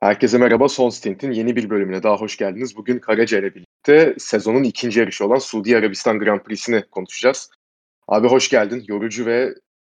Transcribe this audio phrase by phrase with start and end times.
[0.00, 0.68] Herkese merhaba.
[0.68, 2.76] Son Stint'in yeni bir bölümüne daha hoş geldiniz.
[2.76, 7.50] Bugün Karaca ile birlikte sezonun ikinci yarışı olan Suudi Arabistan Grand Prix'sini konuşacağız.
[8.08, 8.84] Abi hoş geldin.
[8.88, 9.54] Yorucu ve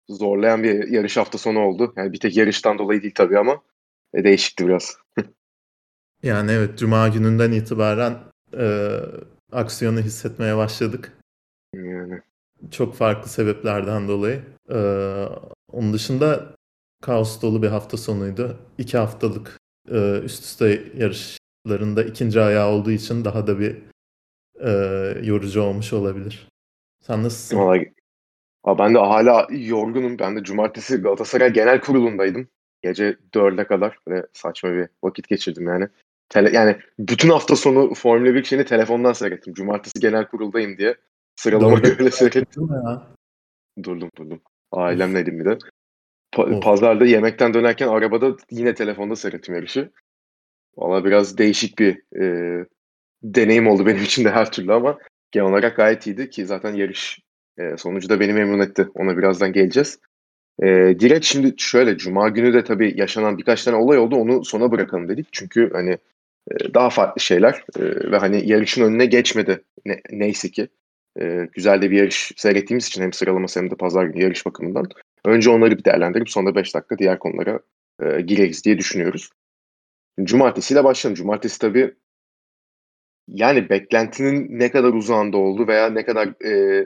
[0.10, 1.94] zorlayan bir yarış hafta sonu oldu.
[1.98, 3.62] Yani bir tek yarıştan dolayı değil tabii ama
[4.14, 4.98] e, değişikti biraz.
[6.24, 8.18] yani evet Cuma gününden itibaren
[8.58, 8.90] e,
[9.52, 11.18] aksiyonu hissetmeye başladık.
[11.76, 12.22] Yani.
[12.72, 14.42] Çok farklı sebeplerden dolayı.
[14.70, 14.80] E,
[15.72, 16.56] onun dışında
[17.02, 18.60] kaos dolu bir hafta sonuydu.
[18.78, 23.76] İki haftalık e, üst üste yarışlarında ikinci ayağı olduğu için daha da bir
[24.60, 24.72] e,
[25.24, 26.48] yorucu olmuş olabilir.
[27.02, 27.58] Sen nasılsın?
[27.58, 27.94] Vallahi,
[28.68, 30.20] ben de hala yorgunum.
[30.20, 32.48] Ben de cumartesi Galatasaray Genel Kurulu'ndaydım.
[32.82, 35.88] Gece dörde kadar böyle saçma bir vakit geçirdim yani.
[36.30, 39.54] Tele, yani bütün hafta sonu Formula 1 şeyini telefondan seyrettim.
[39.54, 40.96] Cumartesi genel kuruldayım diye.
[41.36, 42.70] Sıralama öyle seyrettim.
[42.86, 43.08] Ya.
[43.84, 44.42] Durdum durdum.
[44.72, 45.58] Ailemleydim bir de.
[46.32, 49.92] Pa- pazarda yemekten dönerken arabada yine telefonda seyrettim yarışı.
[50.78, 52.66] Valla biraz değişik bir e,
[53.24, 54.98] deneyim oldu benim için de her türlü ama
[55.32, 57.20] genel olarak gayet iyiydi ki zaten yarış
[57.58, 58.88] e, sonucu da beni memnun etti.
[58.96, 60.00] Ona birazdan geleceğiz.
[60.64, 60.68] E,
[61.00, 64.16] direkt şimdi şöyle Cuma günü de tabii yaşanan birkaç tane olay oldu.
[64.16, 65.28] Onu sona bırakalım dedik.
[65.32, 65.98] Çünkü hani
[66.52, 70.68] e, daha farklı şeyler e, ve hani yarışın önüne geçmedi ne, neyse ki.
[71.22, 74.86] E, güzel de bir yarış seyrettiğimiz için hem sıralaması hem de pazar günü yarış bakımından.
[75.26, 77.60] Önce onları bir değerlendirip sonra 5 dakika diğer konulara
[78.02, 79.30] e, gireriz diye düşünüyoruz.
[80.24, 81.16] Cumartesiyle başlayalım.
[81.16, 81.96] Cumartesi tabii
[83.28, 86.86] yani beklentinin ne kadar uzağında oldu veya ne kadar e,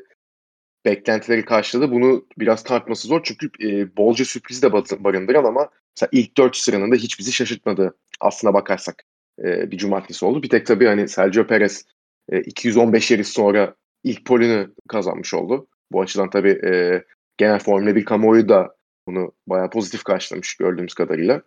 [0.86, 3.22] beklentileri karşıladı bunu biraz tartması zor.
[3.24, 7.98] Çünkü e, bolca sürpriz de barındıran ama mesela ilk dört sıranın da hiç bizi şaşırtmadı
[8.20, 9.04] aslına bakarsak
[9.44, 10.44] e, bir cumartesi oldu.
[10.44, 11.86] Bir tek tabii hani Sergio Perez
[12.32, 15.68] e, 215 yarış sonra ilk polünü kazanmış oldu.
[15.92, 17.04] Bu açıdan tabii e,
[17.38, 18.76] genel Formula 1 kamuoyu da
[19.08, 21.42] bunu bayağı pozitif karşılamış gördüğümüz kadarıyla.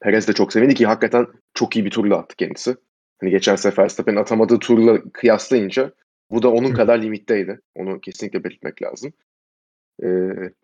[0.00, 2.76] Perez de çok sevindi ki hakikaten çok iyi bir turla attı kendisi.
[3.20, 5.92] Hani geçen sefer Verstappen'in atamadığı turla kıyaslayınca
[6.30, 6.74] bu da onun Hı.
[6.74, 7.60] kadar limitteydi.
[7.74, 9.12] Onu kesinlikle belirtmek lazım.
[10.02, 10.06] Ee,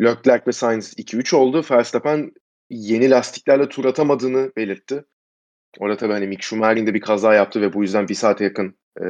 [0.01, 1.63] Leclerc ve Sainz 2-3 oldu.
[1.71, 2.33] Verstappen
[2.71, 5.05] yeni lastiklerle tur atamadığını belirtti.
[5.79, 8.79] Orada tabii hani Mick Schumacher'in de bir kaza yaptı ve bu yüzden bir saate yakın
[9.05, 9.09] e,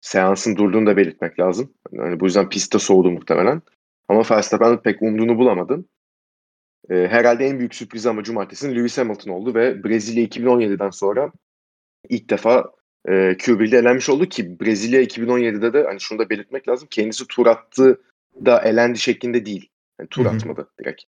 [0.00, 1.74] seansın durduğunu da belirtmek lazım.
[1.92, 3.62] Yani bu yüzden pistte soğudu muhtemelen.
[4.08, 5.84] Ama Verstappen pek umduğunu bulamadı.
[6.90, 11.32] E, herhalde en büyük sürpriz ama cumartesinin Lewis Hamilton oldu ve Brezilya 2017'den sonra
[12.08, 12.72] ilk defa
[13.08, 16.88] e, Q1'de elenmiş oldu ki Brezilya 2017'de de hani şunu da belirtmek lazım.
[16.90, 18.00] Kendisi tur attı
[18.44, 19.68] da elendi şeklinde değil.
[20.00, 20.34] Yani tur Hı-hı.
[20.34, 21.02] atmadı direkt.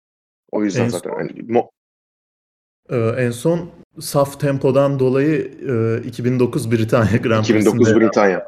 [0.52, 1.70] O yüzden en zaten son, hani, mo-
[2.90, 3.70] e, en son
[4.00, 5.52] saf tempodan dolayı
[6.04, 8.46] e, 2009 Britanya Grand Prix'sinde 2009 Britanya.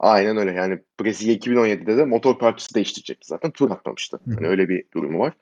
[0.00, 0.52] Aynen öyle.
[0.52, 3.50] Yani Brezilya 2017'de de motor parçası değiştirecekti zaten.
[3.50, 4.20] Tur atmamıştı.
[4.34, 5.32] Hani öyle bir durumu var.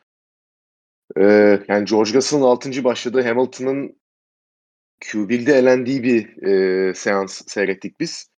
[1.16, 2.84] Ee, yani George Russell'ın 6.
[2.84, 3.96] başladığı Hamilton'ın
[5.00, 8.30] Q1'de elendiği bir e, seans seyrettik biz.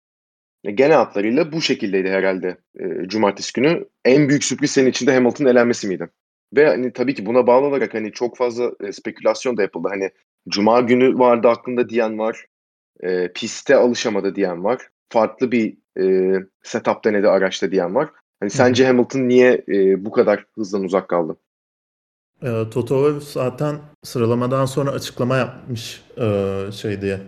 [0.65, 3.89] E, genel hatlarıyla bu şekildeydi herhalde e, cumartesi günü.
[4.05, 6.11] En büyük sürpriz senin için de Hamilton'ın elenmesi miydi?
[6.57, 9.89] Ve hani tabii ki buna bağlı olarak hani çok fazla e, spekülasyon da yapıldı.
[9.91, 10.11] Hani
[10.49, 12.47] cuma günü vardı aklında diyen var.
[13.03, 14.89] E, piste alışamadı diyen var.
[15.09, 18.09] Farklı bir e, setup denedi araçta diyen var.
[18.41, 21.37] Hani sence Hamilton niye e, bu kadar hızdan uzak kaldı?
[22.43, 27.21] E, Toto Wolff zaten sıralamadan sonra açıklama yapmış e, şey diye.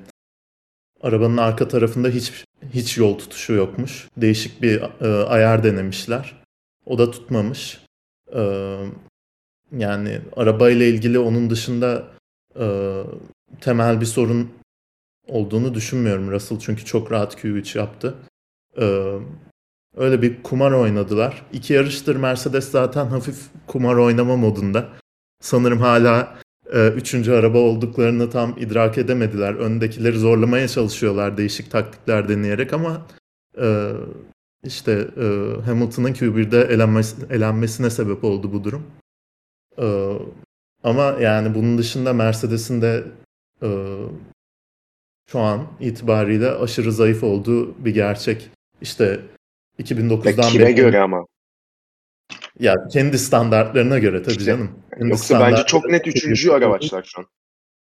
[1.00, 4.08] Arabanın arka tarafında hiç hiç yol tutuşu yokmuş.
[4.16, 6.42] Değişik bir e, ayar denemişler.
[6.86, 7.80] O da tutmamış.
[8.34, 8.42] E,
[9.72, 12.04] yani arabayla ilgili onun dışında
[12.60, 12.66] e,
[13.60, 14.50] temel bir sorun
[15.26, 18.14] olduğunu düşünmüyorum Russell çünkü çok rahat Q3 yaptı.
[18.80, 19.18] Ee,
[19.96, 21.46] öyle bir kumar oynadılar.
[21.52, 24.88] İki yarıştır Mercedes zaten hafif kumar oynama modunda.
[25.40, 26.38] Sanırım hala
[26.72, 29.54] e, üçüncü araba olduklarını tam idrak edemediler.
[29.54, 33.06] Öndekileri zorlamaya çalışıyorlar değişik taktikler deneyerek ama
[33.60, 33.92] e,
[34.64, 35.24] işte e,
[35.64, 38.86] Hamilton'ın Q1'de elenmesi, elenmesine sebep oldu bu durum.
[39.78, 40.18] E,
[40.84, 43.04] ama yani bunun dışında Mercedes'in de
[43.62, 43.68] e,
[45.30, 48.50] şu an itibariyle aşırı zayıf olduğu bir gerçek.
[48.82, 49.20] İşte
[49.78, 50.74] 2009'dan kime beri...
[50.74, 51.26] göre ama?
[52.58, 54.70] Ya kendi standartlarına göre tabii işte, canım.
[54.98, 57.26] Kendi yoksa bence çok net üçüncü araçlar şu an.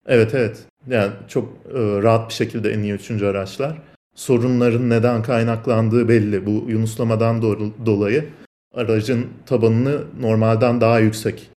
[0.08, 0.58] Evet evet.
[0.88, 3.82] Yani çok e, rahat bir şekilde en iyi üçüncü araçlar.
[4.16, 6.46] Sorunların neden kaynaklandığı belli.
[6.46, 8.30] Bu yunuslamadan do- dolayı
[8.74, 11.52] aracın tabanını normalden daha yüksek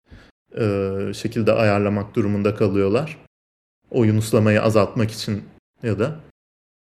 [0.59, 0.65] e,
[1.15, 3.19] şekilde ayarlamak durumunda kalıyorlar.
[3.91, 5.45] O yunuslamayı azaltmak için
[5.83, 6.21] ya da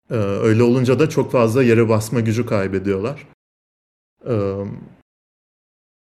[0.10, 3.28] ee, öyle olunca da çok fazla yere basma gücü kaybediyorlar.
[4.30, 4.64] Ee,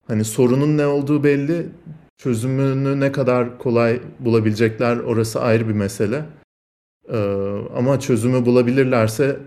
[0.08, 1.70] hani sorunun ne olduğu belli.
[2.18, 6.26] çözümünü ne kadar kolay bulabilecekler orası ayrı bir mesele.
[7.10, 7.18] Ee,
[7.76, 9.40] ama çözümü bulabilirlerse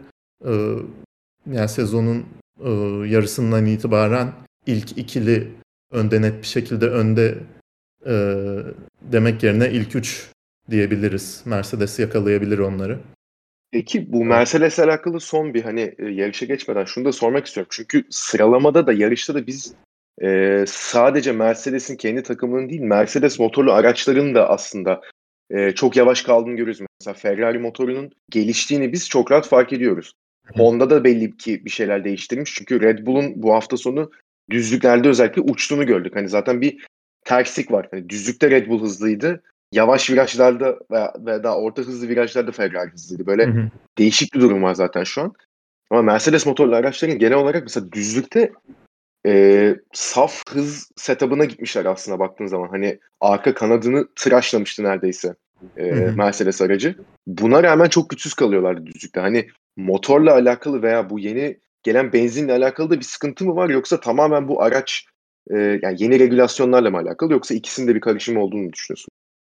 [0.44, 0.74] e,
[1.46, 2.26] yani sezonun
[2.60, 2.70] e,
[3.08, 4.32] yarısından itibaren
[4.66, 5.48] ilk ikili
[5.90, 7.38] önde net bir şekilde önde
[8.06, 8.14] e,
[9.02, 10.30] demek yerine ilk üç
[10.70, 11.42] diyebiliriz.
[11.44, 13.00] Mercedes yakalayabilir onları.
[13.72, 17.68] Peki bu Mercedes'le alakalı son bir hani e, yarışa geçmeden şunu da sormak istiyorum.
[17.72, 19.74] Çünkü sıralamada da yarışta da biz
[20.22, 25.00] e, sadece Mercedes'in kendi takımının değil Mercedes motorlu araçların da aslında
[25.50, 26.80] e, çok yavaş kaldığını görüyoruz.
[27.00, 30.12] Mesela Ferrari motorunun geliştiğini biz çok rahat fark ediyoruz.
[30.54, 32.54] Honda da belli ki bir şeyler değiştirmiş.
[32.54, 34.10] Çünkü Red Bull'un bu hafta sonu
[34.50, 36.16] düzlüklerde özellikle uçtuğunu gördük.
[36.16, 36.86] Hani zaten bir
[37.24, 37.88] terslik var.
[37.90, 39.42] Hani düzlükte Red Bull hızlıydı.
[39.72, 43.26] Yavaş virajlarda veya, veya daha orta hızlı virajlarda Ferrari hızlıydı.
[43.26, 43.70] Böyle Hı hı.
[43.98, 45.32] değişik bir durum var zaten şu an.
[45.90, 48.52] Ama Mercedes motorlu araçların genel olarak mesela düzlükte
[49.26, 52.68] e, saf hız setup'ına gitmişler aslında baktığın zaman.
[52.68, 55.34] Hani arka kanadını tıraşlamıştı neredeyse
[55.76, 56.16] e, Hı hı.
[56.16, 56.94] Mercedes aracı.
[57.26, 59.20] Buna rağmen çok güçsüz kalıyorlardı düzlükte.
[59.20, 64.00] Hani motorla alakalı veya bu yeni gelen benzinle alakalı da bir sıkıntı mı var yoksa
[64.00, 65.04] tamamen bu araç
[65.50, 69.10] e, yani yeni regülasyonlarla mı alakalı yoksa ikisinde bir karışım olduğunu düşünüyorsun?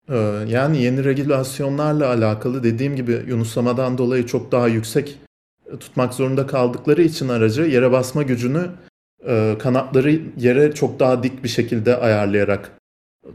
[0.08, 0.16] Ee,
[0.48, 5.18] Yani yeni regülasyonlarla alakalı dediğim gibi yunuslamadan dolayı çok daha yüksek
[5.72, 8.70] e, tutmak zorunda kaldıkları için aracı yere basma gücünü
[9.26, 12.72] e, kanatları yere çok daha dik bir şekilde ayarlayarak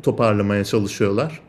[0.03, 1.41] toparlamaya çalışıyorlar.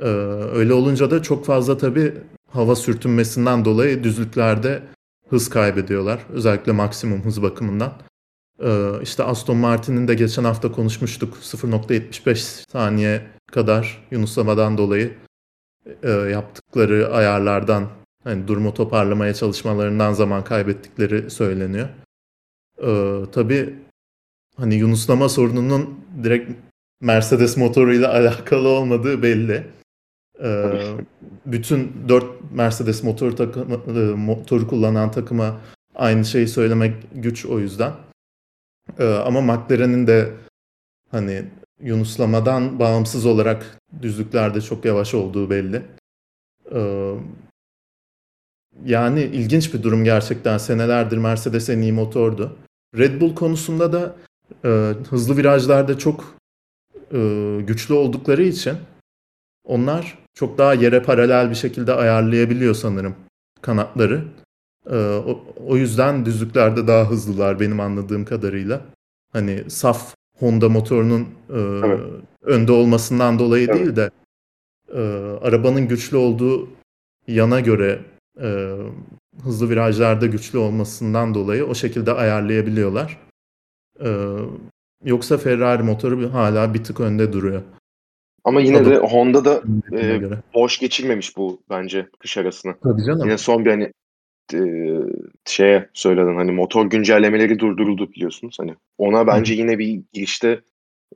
[0.00, 0.06] Ee,
[0.54, 2.14] Öyle olunca da çok fazla tabii
[2.50, 4.82] hava sürtünmesinden dolayı düzlüklerde
[5.28, 6.20] hız kaybediyorlar.
[6.32, 7.92] Özellikle maksimum hız bakımından.
[8.64, 11.38] Ee, işte Aston Martin'in de geçen hafta konuşmuştuk.
[11.42, 15.14] 0.75 saniye kadar yunuslamadan dolayı
[16.02, 17.88] e, yaptıkları ayarlardan
[18.24, 21.88] hani durumu toparlamaya çalışmalarından zaman kaybettikleri söyleniyor.
[22.82, 23.74] Ee, tabii
[24.56, 26.50] hani yunuslama sorununun direkt
[27.00, 29.66] Mercedes motoruyla alakalı olmadığı belli.
[30.42, 30.72] Ee,
[31.46, 35.60] bütün 4 Mercedes motor takımı, e, motoru kullanan takıma
[35.94, 37.92] aynı şeyi söylemek güç o yüzden.
[38.98, 40.32] Ee, ama McLaren'in de
[41.10, 41.44] hani
[41.82, 45.82] yunuslamadan bağımsız olarak düzlüklerde çok yavaş olduğu belli.
[46.74, 47.14] Ee,
[48.84, 50.58] yani ilginç bir durum gerçekten.
[50.58, 52.56] Senelerdir Mercedes en iyi motordu.
[52.98, 54.16] Red Bull konusunda da
[54.64, 54.68] e,
[55.10, 56.34] hızlı virajlarda çok
[57.12, 57.18] e,
[57.66, 58.76] güçlü oldukları için
[59.64, 63.14] onlar çok daha yere paralel bir şekilde ayarlayabiliyor sanırım
[63.62, 64.24] kanatları.
[64.90, 68.80] Ee, o, o yüzden düzlüklerde daha hızlılar benim anladığım kadarıyla.
[69.32, 72.00] Hani saf Honda motorunun e, Evet.
[72.42, 73.78] önde olmasından dolayı Evet.
[73.80, 74.10] değil de
[74.94, 75.00] e,
[75.42, 76.68] arabanın güçlü olduğu
[77.28, 77.98] yana göre
[78.42, 78.68] e,
[79.44, 83.18] hızlı virajlarda güçlü olmasından dolayı o şekilde ayarlayabiliyorlar.
[84.04, 84.08] E,
[85.04, 87.62] yoksa Ferrari motoru hala bir tık önde duruyor.
[88.44, 88.90] Ama yine Tabii.
[88.90, 89.62] de Honda da
[89.92, 90.38] e, göre.
[90.54, 92.74] boş geçirmemiş bu bence kış arasını.
[92.82, 93.20] Tabii canım.
[93.24, 93.92] Yine son bir hani
[94.54, 94.62] e,
[95.44, 98.56] şeye söyledin hani motor güncellemeleri durduruldu biliyorsunuz.
[98.60, 100.60] Hani ona bence yine bir girişte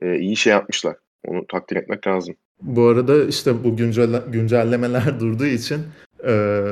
[0.01, 0.95] e, iyi şey yapmışlar.
[1.27, 2.35] Onu takdir etmek lazım.
[2.61, 5.81] Bu arada işte bu güncelle, güncellemeler durduğu için
[6.27, 6.63] e,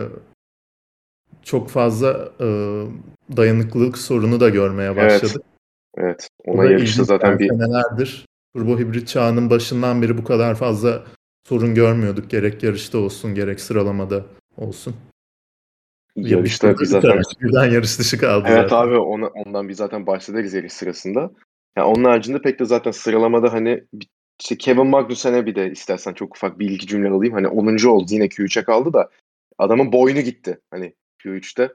[1.43, 2.47] çok fazla e,
[3.37, 4.97] dayanıklılık sorunu da görmeye Evet.
[4.97, 5.45] başladık.
[5.97, 6.29] Evet.
[6.45, 8.25] O Ona yarışta zaten bir senelerdir
[8.55, 11.03] turbo hibrit çağının başından beri bu kadar fazla
[11.47, 12.29] sorun görmüyorduk.
[12.29, 14.25] Gerek yarışta olsun gerek sıralamada
[14.57, 14.95] olsun.
[16.15, 17.25] Ya yarışta biz zaten araç.
[17.41, 18.87] Birden yarış dışı kaldı Evet zaten.
[18.87, 21.31] abi ona, ondan biz zaten bahsederiz yarış sırasında.
[21.77, 23.83] Ya onun haricinde pek de zaten sıralamada hani
[24.41, 27.33] işte Kevin Magnussen'e bir de istersen çok ufak bir iki cümle alayım.
[27.33, 27.87] Hani 10.
[27.87, 29.09] oldu yine Q3'e kaldı da
[29.57, 30.59] adamın boynu gitti.
[30.71, 30.93] Hani
[31.23, 31.69] Q3'te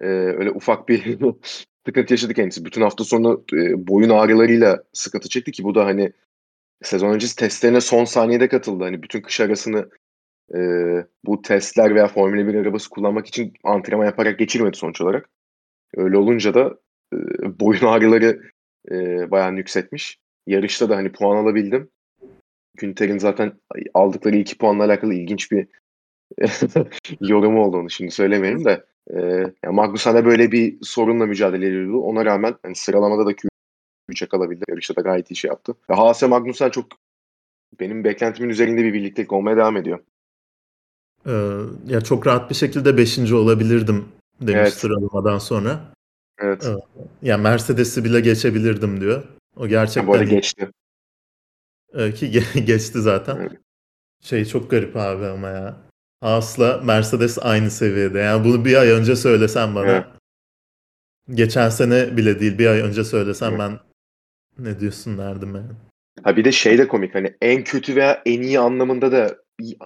[0.00, 1.18] Ee, öyle ufak bir
[1.86, 2.64] sıkıntı yaşadı kendisi.
[2.64, 6.12] Bütün hafta sonu e, boyun ağrılarıyla sıkıntı çekti ki bu da hani
[6.82, 8.84] sezon öncesi testlerine son saniyede katıldı.
[8.84, 9.90] Hani bütün kış arasını
[10.54, 10.60] e,
[11.24, 15.28] bu testler veya Formula 1 arabası kullanmak için antrenman yaparak geçirmedi sonuç olarak.
[15.96, 16.78] Öyle olunca da
[17.14, 17.16] e,
[17.60, 18.40] boyun ağrıları
[18.90, 20.18] e, bayağı yükseltmiş.
[20.46, 21.90] Yarışta da hani puan alabildim.
[22.76, 23.52] Günter'in zaten
[23.94, 25.68] aldıkları iki puanla alakalı ilginç bir
[27.20, 28.84] yorumu oldu onu şimdi söylemeyelim de.
[29.10, 29.18] E,
[29.64, 32.00] yani Magnussen de böyle bir sorunla mücadele ediyordu.
[32.00, 34.64] Ona rağmen hani sıralamada da Q3'e kalabildi.
[34.68, 35.74] Yarışta da gayet iyi şey yaptı.
[35.90, 36.86] Ve Haas ve Magnussen çok
[37.80, 39.98] benim beklentimin üzerinde bir birliktelik olmaya devam ediyor.
[41.26, 43.32] Ee, ya çok rahat bir şekilde 5.
[43.32, 44.08] olabilirdim
[44.40, 44.74] demiş Evet.
[44.74, 45.80] sıralamadan sonra.
[46.38, 46.64] Evet.
[46.66, 46.82] Evet.
[47.22, 49.22] Ya Mercedes'i bile geçebilirdim diyor.
[49.56, 50.30] O Ha, gerçekten bu arada iyi.
[50.30, 50.70] geçti.
[51.94, 53.36] Ee, ki ge- geçti zaten.
[53.36, 53.52] Evet.
[54.22, 55.76] Şey çok garip abi ama ya.
[56.20, 58.18] Haas'la Mercedes aynı seviyede.
[58.18, 59.90] Yani bunu bir ay önce söylesen bana.
[59.90, 60.04] Evet.
[61.34, 63.58] Geçen sene bile değil bir ay önce söylesen Evet.
[63.60, 63.78] ben
[64.58, 65.70] ne diyorsun derdim yani.
[66.22, 69.36] Ha bir de şey de komik hani en kötü veya en iyi anlamında da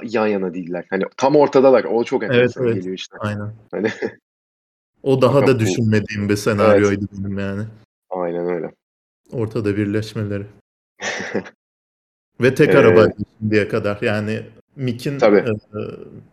[0.03, 0.87] yan yana değiller.
[0.91, 1.85] Hani tam ortadalar.
[1.85, 2.75] O çok enteresan evet.
[2.75, 3.17] geliyor işte.
[3.21, 3.53] Aynen.
[3.71, 3.89] Hani
[5.03, 7.63] O daha da bu- düşünmediğim bir senaryoydu benim yani.
[8.11, 8.75] aynen öyle.
[9.33, 10.47] Ortada birleşmeleri.
[12.41, 13.07] Ve tek Ee, araba
[13.41, 13.99] şimdiye kadar.
[14.03, 14.41] Yani
[14.77, 15.45] Mick'in e,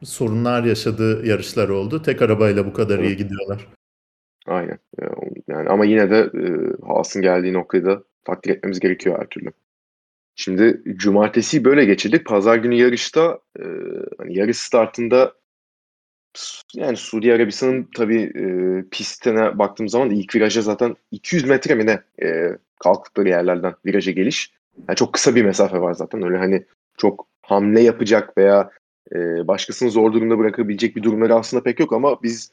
[0.04, 2.02] sorunlar yaşadığı yarışlar oldu.
[2.02, 3.08] Tek arabayla bu kadar Evet.
[3.10, 3.68] iyi gidiyorlar.
[4.48, 4.80] Aynen.
[5.48, 6.44] Yani ama yine de e,
[6.88, 9.52] Haas'ın geldiği noktayı da takdir etmemiz gerekiyor her türlü.
[10.36, 12.26] Şimdi cumartesi böyle geçirdik.
[12.26, 13.64] Pazar günü yarışta e,
[14.18, 15.34] hani yarış startında
[16.76, 18.46] yani Suudi Arabistan'ın tabii e,
[18.90, 24.52] pistine baktığım zaman ilk viraja zaten 200 metre mi ne e, kalktıkları yerlerden viraja geliş.
[24.88, 26.24] Yani çok kısa bir mesafe var zaten.
[26.24, 26.66] Öyle hani
[26.98, 28.72] çok hamle yapacak veya
[29.16, 32.52] e, başkasını zor durumda bırakabilecek bir durumları aslında pek yok ama biz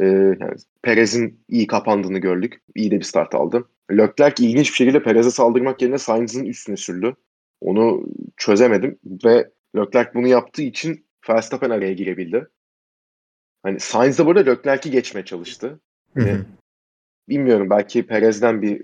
[0.00, 2.62] e, yani Perez'in iyi kapandığını gördük.
[2.74, 3.68] İyi de bir start aldı.
[3.90, 7.16] Leclerc ilginç bir şekilde Perez'e saldırmak yerine Sainz'ın üstüne sürdü.
[7.60, 8.06] Onu
[8.36, 12.48] çözemedim ve Leclerc bunu yaptığı için Verstappen araya girebildi.
[13.62, 15.80] Hani Sainz de burada Leclerc'i geçmeye çalıştı.
[16.16, 16.44] Hı hı.
[17.28, 18.82] Bilmiyorum belki Perez'den bir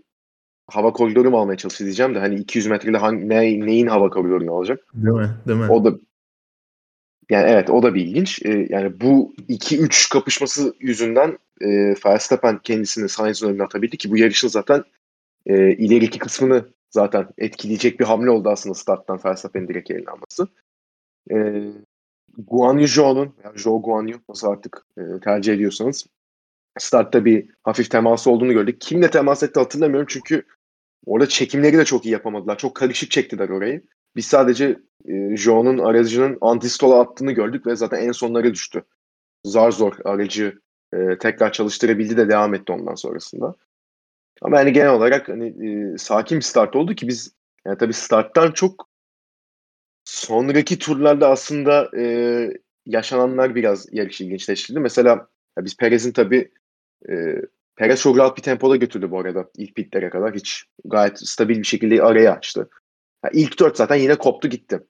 [0.67, 4.55] hava koridoru mu almaya çalıştı diyeceğim de hani 200 metrede hangi, ne, neyin hava koridorunu
[4.55, 4.81] alacak?
[4.95, 5.31] Değil mi?
[5.47, 5.67] Değil mi?
[5.67, 5.99] O da
[7.31, 8.43] yani evet o da bir ilginç.
[8.45, 14.49] Ee, yani bu 2-3 kapışması yüzünden e, Verstappen kendisini Sainz'ın önüne atabildi ki bu yarışın
[14.49, 14.85] zaten
[15.47, 20.49] e, ileriki kısmını zaten etkileyecek bir hamle oldu aslında starttan Verstappen'in direkt eline alması.
[21.31, 21.37] E,
[22.39, 26.07] Guan Yu Zhou'nun, yani Zhou Guan Yu nasıl artık e, tercih ediyorsanız
[26.79, 28.81] startta bir hafif teması olduğunu gördük.
[28.81, 30.43] Kimle temas etti hatırlamıyorum çünkü
[31.07, 32.59] orada çekimleri de çok iyi yapamadılar.
[32.59, 33.83] Çok karışık çektiler orayı.
[34.17, 38.83] Biz sadece e, Zhou'nun aracının antistola attığını gördük ve zaten en sonlara düştü.
[39.45, 40.61] Zar zor aracı
[40.95, 43.55] e, tekrar çalıştırabildi de devam etti ondan sonrasında.
[44.43, 47.33] Ama yani genel olarak hani e, sakin bir start oldu ki biz
[47.67, 48.89] yani tabii starttan çok
[50.05, 52.05] sonraki turlarda aslında e,
[52.87, 54.81] yaşananlar biraz yarışı ilginçleştirdi.
[54.81, 56.51] Mesela biz Perez'in tabii
[57.09, 57.15] e,
[57.77, 60.35] Perez çok rahat bir tempoda götürdü bu arada ilk pitlere kadar.
[60.35, 62.69] Hiç gayet stabil bir şekilde araya açtı.
[63.23, 64.81] Ha, ilk dört zaten yine koptu gitti.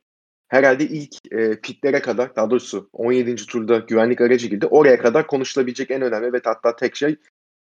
[0.49, 3.37] Herhalde ilk e, pitlere kadar daha doğrusu 17.
[3.37, 4.67] turda güvenlik aracı girdi.
[4.67, 7.17] Oraya kadar konuşulabilecek en önemli ve hatta tek şey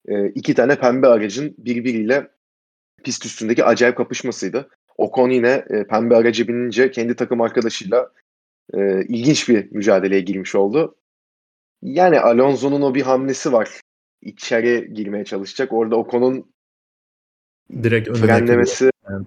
[0.09, 2.31] e, iki tane pembe aracın birbiriyle
[3.05, 4.69] pist üstündeki acayip kapışmasıydı.
[4.97, 8.11] Ocon yine e, pembe aracı binince kendi takım arkadaşıyla
[8.75, 10.97] e, ilginç bir mücadeleye girmiş oldu.
[11.83, 13.81] Yani Alonso'nun o bir hamlesi var.
[14.23, 15.73] İçeri girmeye çalışacak.
[15.73, 16.55] Orada Ocon'un
[17.83, 19.27] Direkt frenlemesi Yani.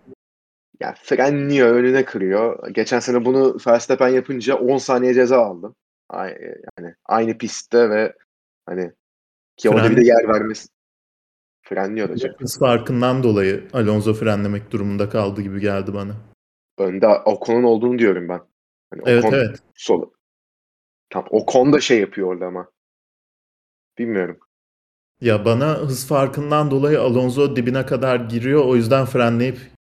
[0.79, 2.69] Ya frenliyor, önüne kırıyor.
[2.69, 5.75] Geçen sene bunu Verstappen yapınca 10 saniye ceza aldı.
[6.09, 6.37] Ay-
[6.79, 8.13] Yani aynı pistte ve
[8.65, 8.91] hani
[9.57, 10.67] ki orada bir de Fren- yer vermesi
[11.61, 12.35] frenliyor kırıyor.
[12.39, 16.15] Hız farkından dolayı Alonso frenlemek durumunda kaldı gibi geldi bana.
[16.77, 18.41] Önde Ocon'un olduğunu diyorum ben.
[18.89, 19.59] Hani Evet Ocon evet.
[19.75, 20.11] Sol.
[21.09, 22.71] Tam Ocon da şey yapıyor orada ama.
[23.97, 24.39] Bilmiyorum.
[25.21, 28.65] Ya bana hız farkından dolayı Alonso dibine kadar giriyor.
[28.65, 29.57] O yüzden frenleyip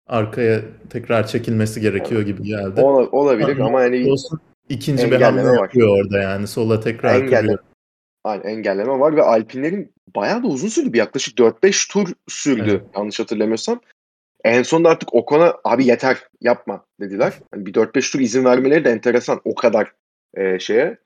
[0.10, 2.82] arkaya tekrar çekilmesi gerekiyor gibi geldi.
[2.82, 4.40] Ola- olabilir ama yani Olsun
[4.70, 5.54] ikinci bir hamle var.
[5.62, 6.48] yapıyor orada yani.
[6.48, 7.60] Sola tekrar Engelle- kırıyor.
[8.24, 10.94] Aynen, engelleme var ve Alpinlerin bayağı da uzun sürdü.
[10.94, 12.82] Bir yaklaşık 4-5 tur sürdü Evet.
[12.96, 13.82] yanlış hatırlamıyorsam.
[14.44, 17.34] En sonunda artık Ocon'a abi yeter yapma dediler.
[17.52, 19.94] Hani bir 4-5 tur izin vermeleri de enteresan o kadar
[20.34, 20.98] e, şeye.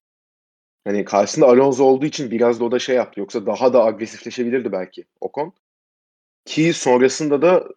[0.87, 3.19] Hani karşısında Alonso olduğu için biraz da o da şey yaptı.
[3.19, 5.53] Yoksa daha da agresifleşebilirdi belki Ocon.
[6.45, 7.67] Ki sonrasında da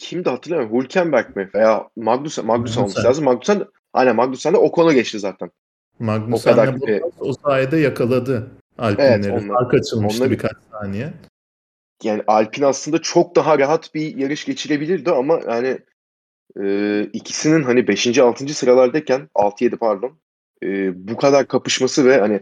[0.00, 0.80] kimdi hatırlamıyorum.
[0.80, 1.50] Hülkenberg mi?
[1.54, 3.08] Veya Magnussen, Magnussen olması Magnussen.
[3.10, 3.24] lazım.
[3.24, 5.50] Magnussen, aynen Magnussen de Ocon'a geçti zaten.
[5.98, 9.32] Magnussen'le kadar- Bottas o sayede yakaladı Alpinleri.
[9.32, 11.12] onlar- Fark açılmıştı onlar- birkaç saniye.
[12.02, 15.78] yani Alpine aslında çok daha rahat bir yarış geçirebilirdi ama yani
[16.60, 18.18] e, ikisinin hani 5.
[18.18, 18.54] 6.
[18.54, 20.18] sıralardayken 6-7 pardon
[20.62, 20.66] e,
[21.08, 22.40] bu kadar kapışması ve hani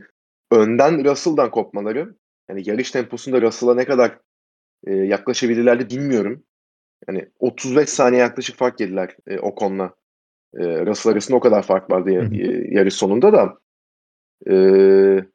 [0.51, 2.15] önden Russell'dan kopmaları
[2.51, 4.19] yani yarış temposunda Russell'a ne kadar
[4.87, 6.43] e, yaklaşabilirlerdi bilmiyorum.
[7.09, 9.95] Yani 35 saniye yaklaşık fark yediler e, Ocon'la.
[10.55, 13.59] E, Russell arasında o kadar fark vardı ya- e, yarış sonunda da.
[14.51, 14.55] E,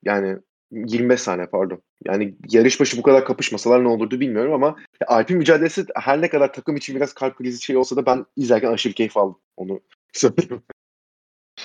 [0.03, 0.37] yani
[0.71, 1.81] 25 saniye pardon.
[2.05, 4.75] Yani yarış başı bu kadar kapışmasalar ne olurdu bilmiyorum ama
[5.07, 8.71] Alp'in mücadelesi her ne kadar takım için biraz kalp krizi şey olsa da ben izlerken
[8.71, 9.37] aşırı keyif aldım.
[9.57, 9.79] Onu
[10.13, 10.61] söyleyeyim.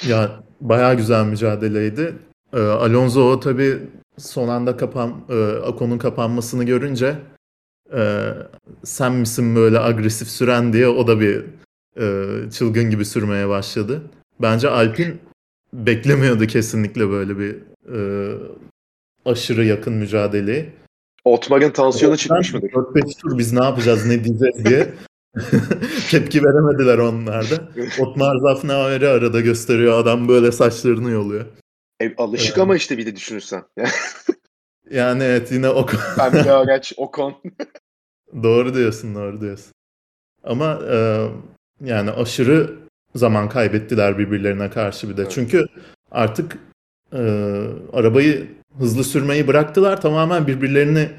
[0.09, 2.15] Ya bayağı güzel mücadeleydi.
[2.53, 3.79] Ee, Alonso tabii
[4.19, 7.15] son anda kapan, e, Ocon'un kapanmasını görünce
[7.97, 8.33] e,
[8.85, 11.45] sen misin böyle agresif süren diye o da bir
[11.97, 14.03] e, çılgın gibi sürmeye başladı.
[14.41, 15.15] Bence Alpine
[15.73, 17.57] beklemiyordu kesinlikle böyle bir
[17.95, 17.99] e,
[19.25, 20.71] aşırı yakın mücadeleyi.
[21.25, 22.69] Otmar'ın tansiyonu çıkmış mıdır?
[22.69, 24.95] 4-5 tur biz ne yapacağız ne diyeceğiz diye
[26.11, 27.69] Tepki veremediler onlar da.
[27.99, 29.99] Otmar Zafnaver'i arada gösteriyor.
[29.99, 31.45] Adam böyle saçlarını yoluyor.
[32.01, 32.59] E, alışık Evet.
[32.59, 33.63] ama işte bir de düşünürsen.
[34.91, 37.43] Yani evet yine o Pembe araç, Ocon.
[38.43, 39.73] Doğru diyorsun, doğru diyorsun.
[40.45, 41.29] Ama e,
[41.85, 42.77] yani aşırı
[43.15, 45.23] zaman kaybettiler birbirlerine karşı bir de.
[45.23, 45.31] Evet.
[45.33, 45.67] Çünkü
[46.11, 46.59] artık
[47.13, 47.19] e,
[47.93, 50.01] arabayı hızlı sürmeyi bıraktılar.
[50.01, 51.11] Tamamen birbirlerini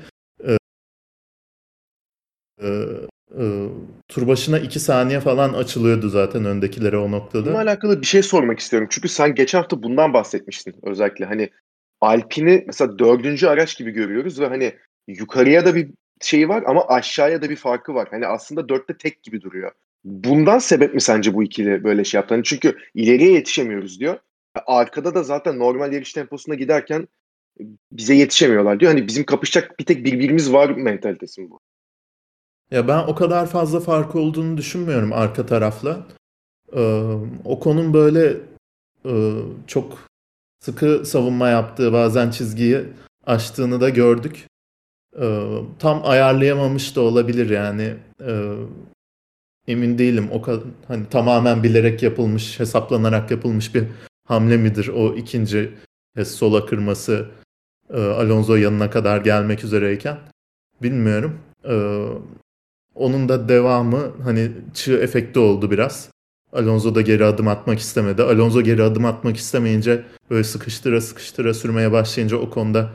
[0.48, 0.58] e,
[2.62, 2.68] e,
[3.40, 3.70] e,
[4.08, 7.58] tur başına iki saniye falan açılıyordu zaten öndekilere o Bununla noktada.
[7.60, 8.88] alakalı bir şey sormak istiyorum.
[8.92, 11.26] Çünkü sen geçen hafta bundan bahsetmiştin özellikle.
[11.26, 11.50] Hani
[12.02, 14.74] Alpine'i mesela dördüncü araç gibi görüyoruz ve hani
[15.08, 15.90] yukarıya da bir
[16.22, 18.08] şeyi var ama aşağıya da bir farkı var.
[18.12, 19.72] Hani aslında dörtte tek gibi duruyor.
[20.04, 22.34] Bundan sebep mi sence bu ikili böyle şey yaptı?
[22.36, 24.20] Hani çünkü ileriye yetişemiyoruz diyor.
[24.66, 27.08] Arkada da zaten normal yarış temposuna giderken
[27.92, 28.92] bize yetişemiyorlar diyor.
[28.92, 31.60] Hani bizim kapışacak bir tek birbirimiz var mentalitesi bu?
[32.72, 36.08] Ya ben o kadar fazla fark olduğunu düşünmüyorum arka tarafla.
[36.74, 37.04] Ee,
[37.46, 38.38] Ocon'un böyle
[39.06, 39.12] e,
[39.68, 40.09] çok
[40.60, 42.82] sıkı savunma yaptığı bazen çizgiyi
[43.26, 44.48] aştığını da gördük.
[45.20, 45.48] Ee,
[45.80, 47.94] tam ayarlayamamış da olabilir yani.
[48.22, 48.54] Ee,
[49.68, 50.30] emin değilim.
[50.32, 53.84] O kadar hani tamamen bilerek yapılmış, hesaplanarak yapılmış bir
[54.28, 55.72] hamle midir o ikinci
[56.26, 57.26] sola kırması
[57.90, 60.18] e, Alonso yanına kadar gelmek üzereyken
[60.82, 61.40] bilmiyorum.
[61.66, 62.06] Ee,
[62.96, 66.10] onun da devamı hani çığ efekti oldu biraz.
[66.54, 68.24] Alonso da geri adım atmak istemedi.
[68.24, 72.90] Alonso geri adım atmak istemeyince böyle sıkıştıra sıkıştıra sürmeye başlayınca o konuda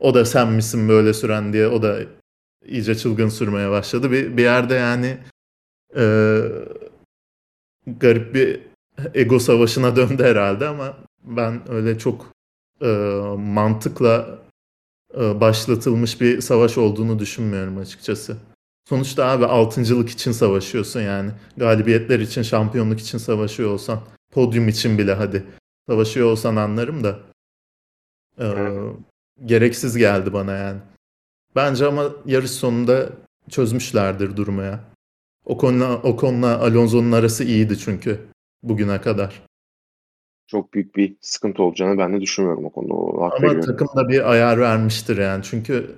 [0.00, 1.98] o da sen misin böyle süren diye o da
[2.66, 4.10] iyice çılgın sürmeye başladı.
[4.10, 5.18] Bir, bir yerde yani
[5.96, 6.04] e,
[7.86, 8.60] garip bir
[9.14, 12.26] ego savaşına döndü herhalde ama ben öyle çok
[12.82, 12.86] e,
[13.36, 14.38] mantıkla
[15.14, 18.36] e, başlatılmış bir savaş olduğunu düşünmüyorum açıkçası.
[18.88, 21.30] Sonuçta abi altıncılık için savaşıyorsun yani.
[21.56, 24.00] Galibiyetler için, şampiyonluk için savaşıyor olsan,
[24.32, 25.44] podyum için bile hadi
[25.88, 27.18] savaşıyor olsan anlarım da
[28.38, 28.96] e, Evet.
[29.44, 30.78] gereksiz geldi bana yani.
[31.56, 33.08] Bence ama yarış sonunda
[33.50, 34.80] çözmüşlerdir durumu ya.
[35.44, 38.20] Ocon'la, Ocon'la Alonso'nun arası iyiydi çünkü
[38.62, 39.42] bugüne kadar.
[40.46, 43.24] Çok büyük bir sıkıntı olacağını ben de düşünmüyorum o konuda.
[43.24, 43.66] Hak Ama veriyorum.
[43.66, 45.42] takım da bir ayar vermiştir yani.
[45.44, 45.90] Çünkü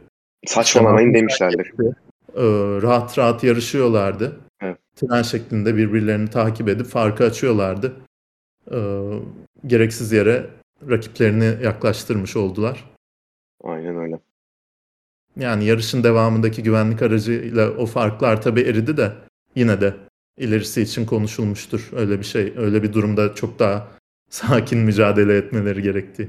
[0.46, 1.66] Saçmalamayın İşte demişlerdir.
[1.66, 1.92] e,
[2.82, 4.40] rahat rahat yarışıyorlardı.
[4.60, 4.78] Evet.
[4.96, 7.92] Tren şeklinde birbirlerini takip edip farkı açıyorlardı.
[8.72, 8.78] E,
[9.66, 10.50] gereksiz yere
[10.90, 12.84] rakiplerini yaklaştırmış oldular.
[13.64, 14.20] Aynen öyle.
[15.36, 19.12] Yani yarışın devamındaki güvenlik aracıyla o farklar tabii eridi de
[19.54, 19.94] yine de
[20.36, 21.90] ilerisi için konuşulmuştur.
[21.92, 23.88] Öyle bir şey, öyle bir durumda çok daha
[24.30, 26.28] sakin mücadele etmeleri gerektiği.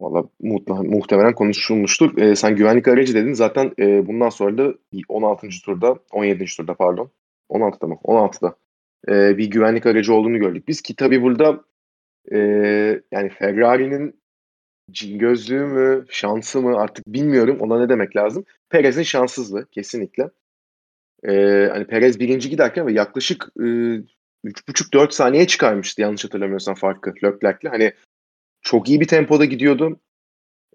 [0.00, 2.18] Valla muhte- muhtemelen konuşulmuştur.
[2.18, 3.32] Ee, sen güvenlik aracı dedin.
[3.32, 4.74] Zaten e, bundan sonra da
[5.08, 5.48] 16.
[5.64, 6.44] turda, 17.
[6.56, 7.10] turda pardon.
[7.50, 7.98] 16'da mı?
[8.04, 8.56] 16'da.
[9.08, 11.64] Ee, bir güvenlik aracı olduğunu gördük biz ki tabii burada
[12.32, 12.38] e,
[13.12, 14.20] yani Ferrari'nin
[14.90, 17.56] cin gözlüğü mü, şansı mı artık bilmiyorum.
[17.60, 18.44] Ona ne demek lazım?
[18.70, 20.30] Perez'in şanssızlığı kesinlikle.
[21.24, 23.62] Ee, hani Perez birinci giderken ve yaklaşık e,
[24.44, 27.70] 3,5-4 saniye çıkarmıştı yanlış hatırlamıyorsam farkı Leclerc'le.
[27.70, 27.92] Hani
[28.62, 30.00] çok iyi bir tempoda gidiyordu.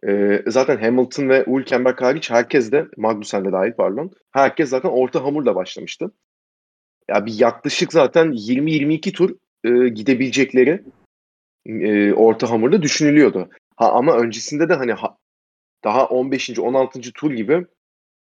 [0.08, 4.12] Ee, zaten Hamilton ve Hülkenberg hariç herkes de Magnussen de dahil pardon.
[4.32, 6.12] Herkes zaten orta hamurla başlamıştı.
[7.10, 10.84] Ya bir yaklaşık zaten 20-22 tur e, gidebilecekleri
[11.66, 13.50] e, orta hamurda düşünülüyordu.
[13.76, 15.18] Ha ama öncesinde de hani ha-
[15.84, 16.60] daha 15.
[16.60, 17.14] 16.
[17.14, 17.66] tur gibi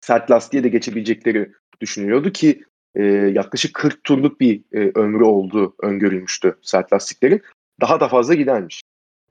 [0.00, 6.58] sert lastiğe de geçebilecekleri düşünülüyordu ki e, yaklaşık 40 turluk bir e, ömrü olduğu öngörülmüştü
[6.62, 7.42] sert lastiklerin.
[7.80, 8.82] Daha da fazla gidermiş.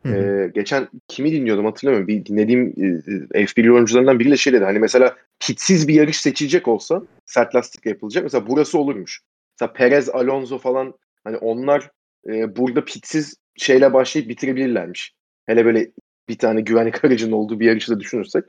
[0.05, 2.07] Ee, geçen kimi dinliyordum hatırlamıyorum.
[2.07, 2.73] Bir dinlediğim
[3.33, 4.63] e, F1 yorumcularından biriyle şey dedi.
[4.63, 8.23] Hani mesela pitsiz bir yarış seçilecek olsa sert lastikle yapılacak.
[8.23, 9.21] Mesela burası olurmuş.
[9.53, 11.91] Mesela Perez, Alonso falan hani onlar
[12.27, 15.13] e, burada pitsiz şeyle başlayıp bitirebilirlermiş.
[15.45, 15.91] Hele böyle
[16.29, 18.43] bir tane güvenlik aracının olduğu bir yarışı da düşünürsek.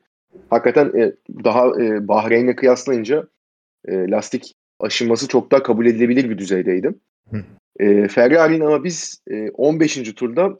[0.50, 1.12] Hakikaten e,
[1.44, 3.28] daha e, Bahreyn'le kıyaslayınca
[3.88, 6.94] e, lastik aşınması çok daha kabul edilebilir bir düzeydeydi.
[7.30, 7.44] Hı.
[7.80, 10.14] E, Ferrari'nin ama biz e, 15.
[10.14, 10.58] turda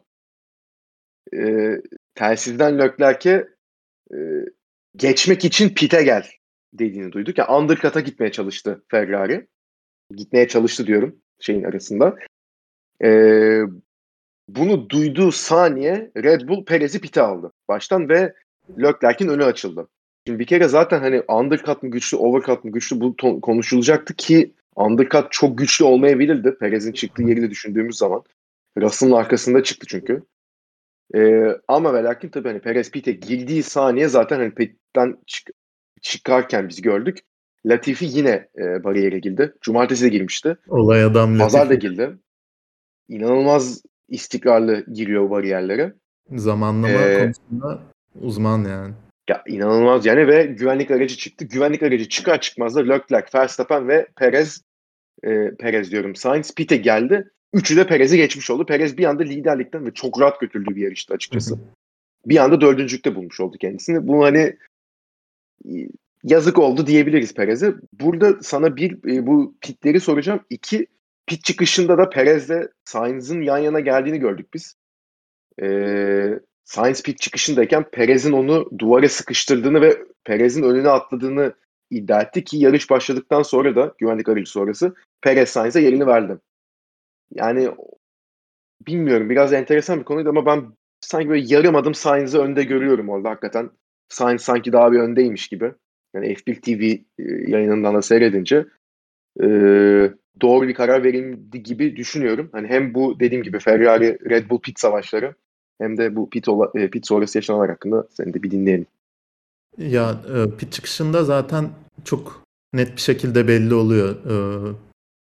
[1.34, 1.72] e,
[2.14, 3.48] telsizden Leclerc'e
[4.14, 4.18] e,
[4.96, 6.26] geçmek için pite gel
[6.74, 7.38] dediğini duyduk.
[7.38, 9.46] Yani undercut'a gitmeye çalıştı Ferrari.
[10.16, 12.16] Gitmeye çalıştı diyorum şeyin arasında.
[13.04, 13.10] E,
[14.48, 18.34] bunu duyduğu saniye Red Bull Perez'i pite aldı baştan ve
[18.78, 19.88] Leclerc'in önü açıldı.
[20.26, 24.52] Şimdi bir kere zaten hani undercut mı güçlü, overcut mı güçlü bu ton- konuşulacaktı ki
[24.76, 26.56] undercut çok güçlü olmayabilirdi.
[26.60, 28.22] Perez'in çıktığı yeri düşündüğümüz zaman.
[28.78, 30.22] Russell'ın arkasında çıktı çünkü.
[31.14, 35.50] Ee, ama ve lakin tabii hani Perez pit'e girdiği saniye zaten hani pit'ten çık-
[36.02, 37.18] çıkarken biz gördük.
[37.66, 39.54] Latifi yine e, bariyere girdi.
[39.60, 40.56] Cumartesi de girmişti.
[40.68, 41.42] Olay adam Latifi.
[41.42, 42.10] Pazar da girdi.
[43.08, 45.94] İnanılmaz istikrarlı giriyor bariyerlere.
[46.30, 47.78] Zamanlama Ee, konusunda
[48.20, 48.94] uzman yani.
[49.30, 51.44] Ya inanılmaz yani ve güvenlik aracı çıktı.
[51.44, 54.62] Güvenlik aracı çıkar çıkmaz da Leclerc, Verstappen ve Perez
[55.24, 57.30] e, Perez diyorum Sainz pit'e geldi.
[57.52, 58.66] Üçü de Perez'i geçmiş oldu.
[58.66, 61.58] Perez bir anda liderlikten ve çok rahat götürdüğü bir yarıştı açıkçası.
[62.26, 64.08] bir anda dördüncülükte bulmuş oldu kendisini.
[64.08, 64.56] Bu hani
[65.64, 65.72] e,
[66.22, 67.74] yazık oldu diyebiliriz Perez'e.
[67.92, 70.40] Burada sana bir e, bu pitleri soracağım.
[70.50, 70.86] İki
[71.26, 74.76] pit çıkışında da Perez'le Sainz'ın yan yana geldiğini gördük biz.
[75.62, 81.54] Ee, Sainz pit çıkışındayken Perez'in onu duvara sıkıştırdığını ve Perez'in önüne atladığını
[81.90, 86.38] iddia etti ki yarış başladıktan sonra da güvenlik aracı sonrası Perez Sainz'e yerini verdi.
[87.34, 87.70] Yani
[88.86, 90.64] bilmiyorum biraz enteresan bir konuydu ama ben
[91.00, 93.70] sanki böyle yarım adım Sainz'ı önde görüyorum orada hakikaten.
[94.08, 95.72] Sainz sanki daha bir öndeymiş gibi.
[96.14, 96.82] Yani F1 TV
[97.22, 98.66] e, yayınından da seyredince
[99.42, 99.46] e,
[100.40, 102.48] doğru bir karar verildi gibi düşünüyorum.
[102.52, 105.34] Hani hem bu dediğim gibi Ferrari Red Bull pit savaşları
[105.80, 108.86] hem de bu pit, ola, e, pit sonrası yaşananlar hakkında seni de bir dinleyelim.
[109.78, 111.70] Ya e, pit çıkışında zaten
[112.04, 114.16] çok net bir şekilde belli oluyor.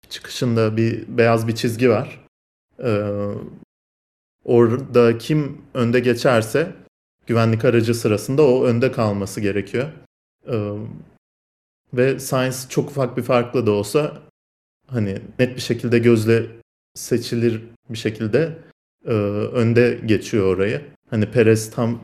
[0.10, 2.26] Çıkışında bir beyaz bir çizgi var.
[2.84, 2.92] E,
[4.46, 6.76] orada kim önde geçerse
[7.28, 9.88] güvenlik aracı sırasında o önde kalması gerekiyor.
[10.48, 10.74] E,
[11.94, 14.22] ve Sainz çok ufak bir farkla da olsa
[14.88, 16.46] hani net bir şekilde gözle
[16.96, 18.58] seçilir bir şekilde
[19.06, 19.12] e,
[19.54, 20.82] önde geçiyor orayı.
[21.10, 22.04] Hani Perez tam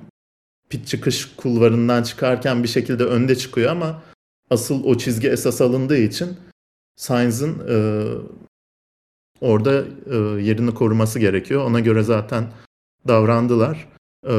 [0.69, 4.03] pit çıkış kulvarından çıkarken bir şekilde önde çıkıyor ama
[4.49, 6.37] asıl o çizgi esas alındığı için
[6.95, 7.77] Sainz'ın e,
[9.41, 11.65] orada e, yerini koruması gerekiyor.
[11.65, 12.51] Ona göre zaten
[13.07, 13.87] davrandılar.
[14.27, 14.35] E,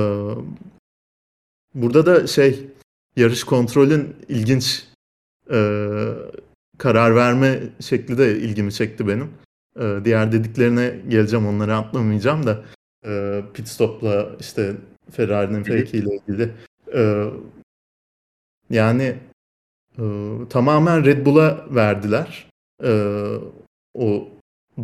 [1.74, 2.66] burada da şey
[3.16, 4.86] yarış kontrolün ilginç
[5.50, 5.58] e,
[6.78, 9.30] karar verme şekli de ilgimi çekti benim.
[9.80, 12.64] E, diğer dediklerine geleceğim onları atlamayacağım da
[13.06, 14.76] e, pit stopla işte
[15.10, 16.52] Ferrari'nin fake ile ilgili.
[16.94, 17.30] E,
[18.70, 19.16] yani
[19.98, 20.02] e,
[20.50, 22.50] tamamen Red Bull'a verdiler
[22.84, 23.22] e,
[23.94, 24.28] o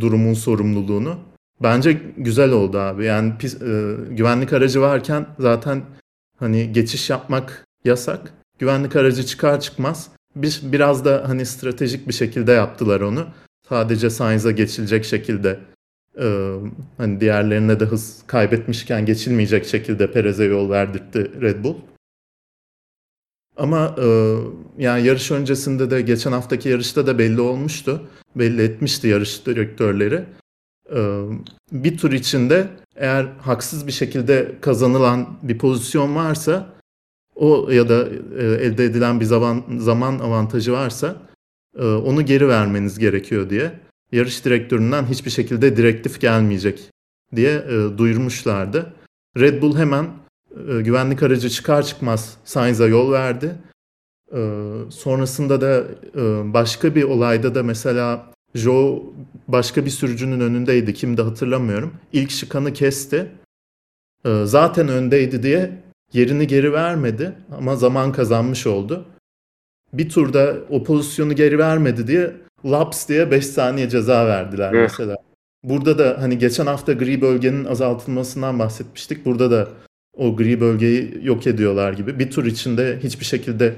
[0.00, 1.18] durumun sorumluluğunu.
[1.62, 3.04] Bence güzel oldu abi.
[3.04, 5.82] Yani pis, e, güvenlik aracı varken zaten
[6.38, 8.34] hani geçiş yapmak yasak.
[8.58, 13.26] Güvenlik aracı çıkar çıkmaz bir, biraz da hani stratejik bir şekilde yaptılar onu.
[13.68, 15.60] Sadece Sainz'a geçilecek şekilde
[16.20, 16.56] e,
[16.98, 21.76] hani diğerlerine de hız kaybetmişken geçilmeyecek şekilde Perez'e yol verdirtti Red Bull.
[23.56, 24.36] Ama e,
[24.78, 28.02] yani yarış öncesinde de geçen haftaki yarışta da belli olmuştu.
[28.36, 30.24] Belli etmişti yarış direktörleri.
[30.94, 31.22] E,
[31.72, 36.72] bir tur içinde eğer haksız bir şekilde kazanılan bir pozisyon varsa
[37.34, 41.16] o ya da e, elde edilen bir zaman zaman avantajı varsa
[41.78, 43.72] e, onu geri vermeniz gerekiyor diye
[44.12, 46.90] yarış direktöründen hiçbir şekilde direktif gelmeyecek
[47.36, 48.92] diye e, duyurmuşlardı.
[49.38, 50.06] Red Bull hemen
[50.68, 53.54] e, güvenlik aracı çıkar çıkmaz Sainz'a yol verdi.
[54.32, 54.40] E,
[54.90, 55.84] sonrasında da
[56.16, 59.02] e, başka bir olayda da mesela Joe
[59.48, 60.94] başka bir sürücünün önündeydi.
[60.94, 61.94] Kimdi hatırlamıyorum.
[62.12, 63.26] İlk şıkanı kesti.
[64.24, 69.04] E, zaten öndeydi diye yerini geri vermedi ama zaman kazanmış oldu.
[69.92, 72.32] Bir turda o pozisyonu geri vermedi diye
[72.64, 75.16] laps diye 5 saniye ceza verdiler mesela.
[75.64, 79.26] Burada da hani geçen hafta gri bölgenin azaltılmasından bahsetmiştik.
[79.26, 79.68] Burada da
[80.16, 82.18] o gri bölgeyi yok ediyorlar gibi.
[82.18, 83.74] Bir tur içinde hiçbir şekilde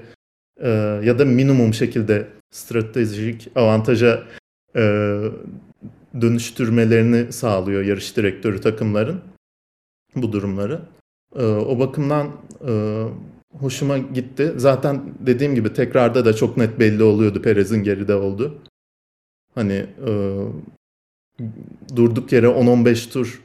[0.60, 0.68] e,
[1.04, 4.24] ya da minimum şekilde stratejik avantaja
[4.76, 4.82] e,
[6.20, 9.20] dönüştürmelerini sağlıyor yarış direktörü takımların
[10.16, 10.80] bu durumları.
[11.36, 12.30] E, o bakımdan
[12.68, 13.04] e,
[13.58, 14.52] hoşuma gitti.
[14.56, 18.58] Zaten dediğim gibi tekrarda da çok net belli oluyordu Perez'in geride olduğu.
[19.54, 20.10] Hani e,
[21.96, 23.43] durduk yere 10-15 tur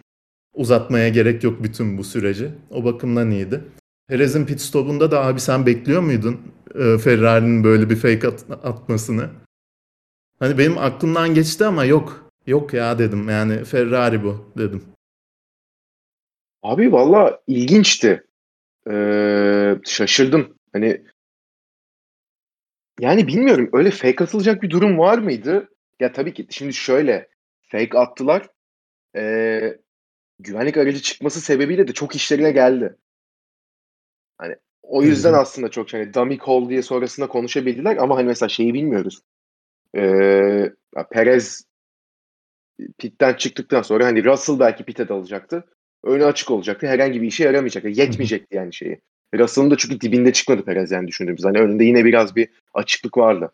[0.54, 2.52] uzatmaya gerek yok bütün bu süreci.
[2.70, 3.62] O bakımdan iyiydi.
[4.08, 6.42] Perez'in pit stopunda da abi sen bekliyor muydun
[6.76, 9.30] e, Ferrari'nin böyle bir fake at- atmasını?
[10.40, 12.30] Hani benim aklımdan geçti ama yok.
[12.48, 13.30] Yok ya dedim.
[13.30, 14.84] Yani Ferrari bu dedim.
[16.64, 18.24] Abi valla ilginçti.
[18.90, 20.56] Ee, şaşırdım.
[20.74, 21.04] Hani
[23.00, 25.70] yani bilmiyorum öyle fake atılacak bir durum var mıydı?
[26.00, 27.30] Ya tabii ki şimdi şöyle
[27.62, 28.50] fake attılar.
[29.16, 29.78] Ee,
[30.40, 32.96] güvenlik aracı çıkması sebebiyle de çok işlerine geldi.
[34.38, 38.74] Hani o yüzden aslında çok hani dummy call diye sonrasında konuşabildiler ama hani mesela şeyi
[38.74, 39.22] bilmiyoruz.
[39.98, 40.74] Ee,
[41.12, 41.66] Perez
[42.98, 45.66] pitten çıktıktan sonra hani Russell belki pite dalacaktı.
[46.04, 46.88] Önü açık olacaktı.
[46.88, 47.90] Herhangi bir işe yaramayacaktı.
[47.90, 49.02] Yetmeyecekti yani şeyi.
[49.36, 51.46] Russell'ın da çünkü dibinde çıkmadı Perez yani düşündüğümüz.
[51.46, 53.52] Hani önünde yine biraz bir açıklık vardı.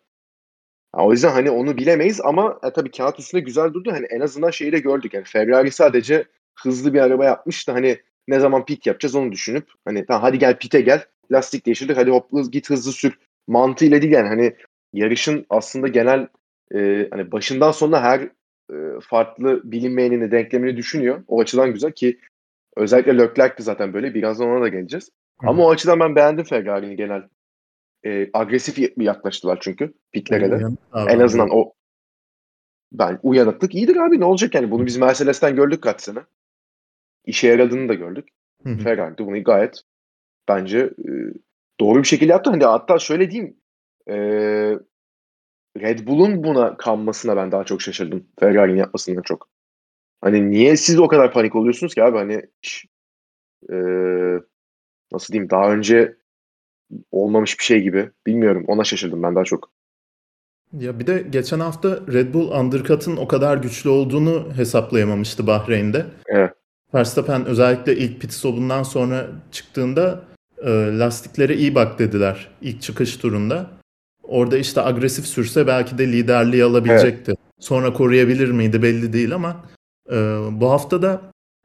[0.94, 3.92] o yüzden hani onu bilemeyiz ama e, tabii kağıt üstünde güzel durdu.
[3.92, 5.14] Hani en azından şeyi de gördük.
[5.14, 9.68] Yani Ferrari sadece hızlı bir araba yapmış da hani ne zaman pit yapacağız onu düşünüp
[9.86, 14.02] hani tamam hadi gel pite gel lastik değiştirdik hadi hop hız, git hızlı sür mantığıyla
[14.02, 14.56] değil yani hani
[14.94, 16.28] yarışın aslında genel
[16.76, 18.22] e, hani başından sonuna her
[18.72, 21.24] e, farklı bilinmeyenini denklemini düşünüyor.
[21.28, 22.20] O açıdan güzel ki
[22.76, 25.10] özellikle Leclerc de zaten böyle birazdan ona da geleceğiz.
[25.42, 25.48] Hı.
[25.48, 27.24] Ama o açıdan ben beğendim Ferrari'nin genel
[28.06, 30.66] e, agresif bir yaklaştılar çünkü pitlere de.
[31.08, 31.74] en azından o
[32.92, 36.20] ben uyanıklık iyidir abi ne olacak yani bunu biz Mercedes'ten gördük kaç sene.
[37.26, 38.28] İşe yaradığını da gördük.
[38.84, 39.82] Ferrari de bunu gayet
[40.48, 41.10] bence e,
[41.80, 42.50] doğru bir şekilde yaptı.
[42.50, 43.58] Hani hatta şöyle diyeyim
[44.08, 44.16] e,
[45.82, 48.28] Red Bull'un buna kanmasına ben daha çok şaşırdım.
[48.40, 49.50] Ferrari'nin yapmasından çok.
[50.22, 52.42] Hani niye siz o kadar panik oluyorsunuz ki abi hani
[53.70, 53.76] e,
[55.12, 56.18] nasıl diyeyim daha önce
[57.12, 58.12] olmamış bir şey gibi.
[58.28, 59.72] Bilmiyorum ona şaşırdım ben daha çok.
[60.74, 66.06] Ya bir de geçen hafta Red Bull undercut'ın o kadar güçlü olduğunu hesaplayamamıştı Bahreyn'de.
[66.28, 66.54] Evet.
[66.96, 70.24] Verstappen özellikle ilk pit stop'undan sonra çıktığında
[70.58, 73.70] e, lastiklere iyi bak dediler ilk çıkış turunda.
[74.24, 77.32] Orada işte agresif sürse belki de liderliği alabilecekti.
[77.32, 77.40] Evet.
[77.60, 79.66] Sonra koruyabilir miydi belli değil ama
[80.12, 80.16] e,
[80.52, 81.22] bu hafta da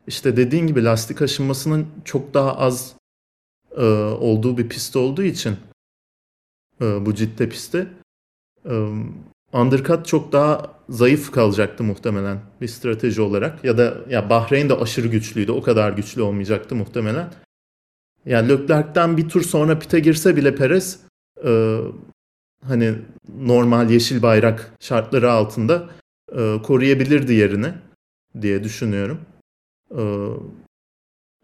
[0.06, 2.94] işte dediğin gibi lastik aşınmasının çok daha az
[3.76, 3.84] e,
[4.20, 5.56] olduğu bir pist olduğu için
[6.80, 7.86] e, bu ciddi pistte
[8.64, 8.74] e,
[9.52, 15.08] undercut çok daha zayıf kalacaktı muhtemelen bir strateji olarak ya da ya Bahreyn de aşırı
[15.08, 17.32] güçlüydü o kadar güçlü olmayacaktı muhtemelen.
[18.26, 21.00] Yani Leclerc'ten bir tur sonra pite girse bile Perez
[21.44, 21.78] e,
[22.66, 22.94] hani
[23.38, 25.90] normal yeşil bayrak şartları altında
[26.32, 27.74] e, koruyabilirdi yerini
[28.40, 29.20] diye düşünüyorum.
[29.90, 30.02] E,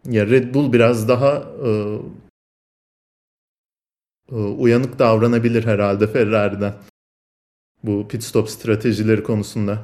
[0.05, 1.69] ya Red Bull biraz daha e,
[4.31, 6.73] e, uyanık davranabilir herhalde Ferrari'den.
[7.83, 9.79] Bu pit stop stratejileri konusunda.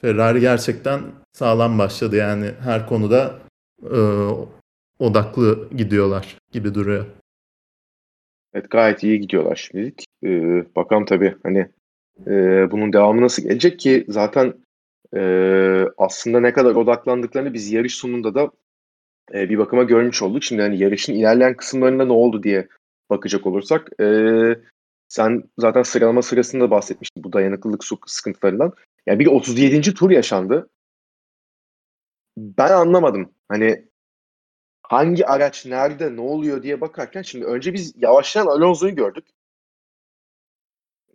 [0.00, 1.00] Ferrari gerçekten
[1.32, 3.38] sağlam başladı yani her konuda
[3.82, 4.00] e,
[4.98, 7.06] odaklı gidiyorlar gibi duruyor.
[8.54, 10.04] Evet gayet iyi gidiyorlar şimdilik.
[10.24, 11.68] Ee, bakalım tabii hani
[12.26, 12.32] e,
[12.70, 14.54] bunun devamı nasıl gelecek ki zaten
[15.16, 15.20] e,
[15.98, 18.50] aslında ne kadar odaklandıklarını biz yarış sonunda da
[19.34, 20.44] e, bir bakıma görmüş olduk.
[20.44, 22.68] Şimdi hani yarışın ilerleyen kısımlarında ne oldu diye
[23.10, 24.04] bakacak olursak e,
[25.08, 28.72] sen zaten sıralama sırasında bahsetmiştin bu dayanıklılık sıkıntılarından.
[29.06, 29.94] Yani bir 37.
[29.94, 30.70] tur yaşandı.
[32.36, 33.34] Ben anlamadım.
[33.48, 33.88] Hani
[34.82, 39.24] hangi araç nerede ne oluyor diye bakarken şimdi önce biz yavaşlayan Alonso'yu gördük.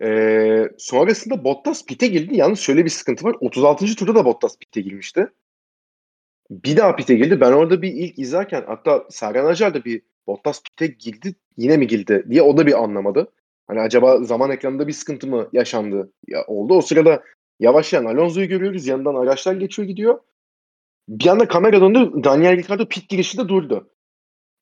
[0.02, 2.38] Ee, sonrasında Bottas pite girdi.
[2.38, 3.36] Yalnız şöyle bir sıkıntı var.
[3.40, 3.96] 36.
[3.96, 5.28] turda da Bottas pite girmişti.
[6.52, 7.42] Bir daha pite girdi.
[7.42, 11.88] Ben orada bir ilk izlerken hatta Serhan Acar da bir Bottas pite girdi yine mi
[11.88, 13.32] girdi diye o da bir anlamadı.
[13.68, 16.74] Hani acaba zaman ekranında bir sıkıntı mı yaşandı ya oldu.
[16.74, 17.24] O sırada
[17.60, 18.88] yavaşlayan Alonso'yu görüyoruz.
[18.88, 20.20] Yanından araçlar geçiyor gidiyor.
[21.10, 22.24] Bir anda kamera döndü.
[22.24, 23.90] Daniel Ricciardo pit girişinde durdu.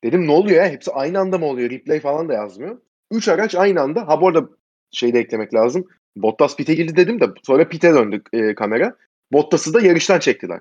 [0.03, 0.69] Dedim ne oluyor ya?
[0.69, 1.69] Hepsi aynı anda mı oluyor?
[1.69, 2.77] Replay falan da yazmıyor.
[3.11, 4.07] Üç araç aynı anda.
[4.07, 4.49] Ha bu arada
[4.91, 5.87] şey de eklemek lazım.
[6.15, 8.95] Bottas pit'e girdi dedim de sonra pit'e döndük e, kamera.
[9.31, 10.59] Bottas'ı da yarıştan çektiler.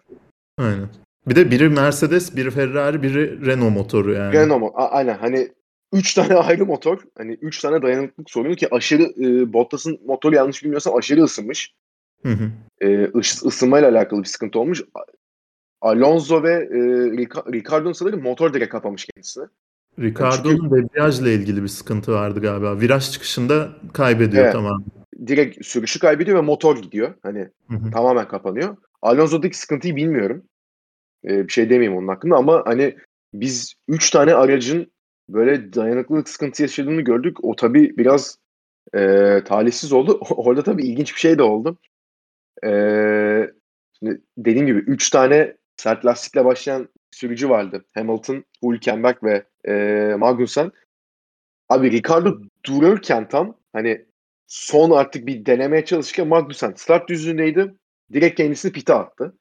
[0.59, 0.88] Aynen.
[1.29, 4.33] Bir de biri Mercedes, biri Ferrari, biri Renault motoru yani.
[4.33, 5.48] Renault a- aynen hani
[5.92, 6.98] 3 tane ayrı motor.
[7.18, 11.74] Hani 3 tane dayanıklılık sorunu ki aşırı e, Bottas'ın motoru yanlış bilmiyorsam aşırı ısınmış.
[12.22, 12.51] Hı hı.
[12.81, 14.83] E, ısınmayla alakalı bir sıkıntı olmuş.
[15.81, 16.79] Alonso ve e,
[17.53, 19.46] Ricardo'nun sanırım motor direkt kapamış kendisini.
[19.98, 20.77] Ricardo'nun yani çünkü...
[20.77, 22.81] debriyajla ilgili bir sıkıntı vardı galiba.
[22.81, 24.85] Viraj çıkışında kaybediyor evet, tamam.
[25.27, 27.14] Direkt sürüşü kaybediyor ve motor gidiyor.
[27.22, 27.90] Hani hı hı.
[27.90, 28.77] tamamen kapanıyor.
[29.03, 30.42] Alonso'daki sıkıntıyı bilmiyorum.
[31.24, 32.96] Ee, bir şey demeyeyim onun hakkında ama hani
[33.35, 34.92] biz 3 tane aracın
[35.29, 37.45] böyle dayanıklılık sıkıntı yaşadığını gördük.
[37.45, 38.38] O tabii biraz
[38.95, 38.99] e,
[39.45, 40.21] talihsiz oldu.
[40.31, 41.79] Orada tabii ilginç bir şey de oldu.
[42.64, 42.71] E,
[43.99, 47.85] şimdi dediğim gibi 3 tane sert lastikle başlayan sürücü vardı.
[47.95, 50.73] Hamilton, Hülkenberg ve e, Magnussen.
[51.69, 54.07] Abi Ricardo dururken tam hani
[54.47, 57.75] son artık bir denemeye çalışırken Magnussen start düzlüğündeydi.
[58.12, 59.38] Direkt kendisini pite attı.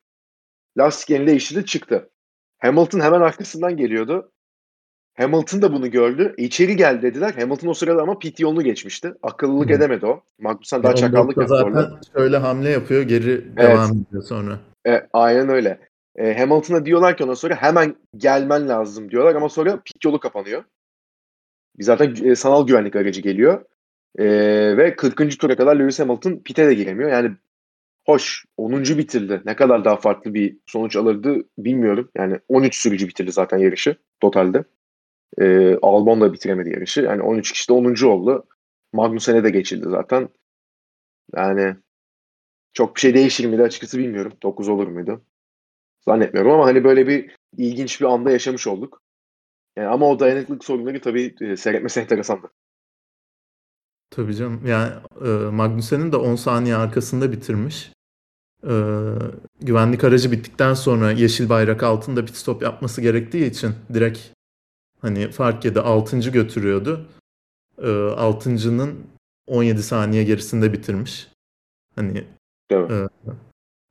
[0.78, 2.10] Lastik elinde değiştirdi çıktı.
[2.58, 4.32] Hamilton hemen arkasından geliyordu.
[5.17, 6.34] Hamilton da bunu gördü.
[6.38, 7.34] İçeri gel dediler.
[7.34, 9.13] Hamilton o sırada ama pit yolunu geçmişti.
[9.23, 10.23] Akıllılık edemedi o.
[10.39, 11.99] Magnussen daha çakallık yaptı zaten orada.
[12.17, 13.58] şöyle hamle yapıyor geri evet.
[13.58, 14.60] devam ediyor sonra.
[14.88, 15.80] E, aynen öyle.
[16.15, 20.63] E, Hamilton'a diyorlar ki ondan sonra hemen gelmen lazım diyorlar ama sonra pit yolu kapanıyor.
[21.80, 23.65] Zaten e, sanal güvenlik aracı geliyor.
[24.19, 24.25] E,
[24.77, 25.39] ve 40.
[25.39, 27.12] tura kadar Lewis Hamilton pite de giremiyor.
[27.12, 27.32] Yani
[28.06, 28.84] hoş 10.
[28.84, 29.41] bitirdi.
[29.45, 32.10] Ne kadar daha farklı bir sonuç alırdı bilmiyorum.
[32.17, 34.63] Yani 13 sürücü bitirdi zaten yarışı totalde.
[35.39, 37.01] E, Albon da bitiremedi yarışı.
[37.01, 38.05] Yani 13 kişi de 10.
[38.05, 38.47] oldu.
[38.93, 40.29] Magnussen'e de geçildi zaten.
[41.35, 41.75] Yani
[42.73, 44.33] çok bir şey değişir miydi açıkçası bilmiyorum.
[44.43, 45.21] 9 olur muydu?
[46.05, 49.01] Zannetmiyorum ama hani böyle bir ilginç bir anda yaşamış olduk.
[49.77, 52.51] Yani ama o dayanıklılık sorunları tabii e, seyretmesi enteresandı.
[54.09, 54.61] Tabii canım.
[54.65, 54.93] Yani
[55.25, 57.91] e, Magnussen'in de 10 saniye arkasında bitirmiş.
[58.63, 58.73] E,
[59.61, 64.19] güvenlik aracı bittikten sonra yeşil bayrak altında pit stop yapması gerektiği için direkt
[65.01, 66.19] hani fark yedi 6.
[66.19, 67.05] götürüyordu.
[67.77, 69.07] E, 6.'nın
[69.47, 71.27] 17 saniye gerisinde bitirmiş.
[71.95, 72.27] Hani mi?
[72.71, 73.07] e,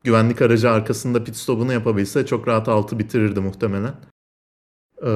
[0.05, 3.95] güvenlik aracı arkasında pit stop'unu yapabilse çok rahat 6 bitirirdi muhtemelen.
[5.03, 5.11] E,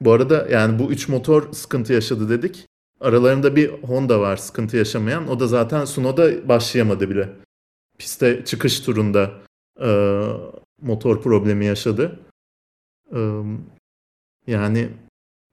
[0.00, 2.66] bu arada yani bu 3 motor sıkıntı yaşadı dedik.
[3.00, 5.28] Aralarında bir Honda var sıkıntı yaşamayan.
[5.28, 7.28] O da zaten Sunoda başlayamadı bile.
[7.98, 9.30] Piste çıkış turunda
[9.80, 10.18] e,
[10.82, 12.20] motor problemi yaşadı.
[14.46, 14.88] Yani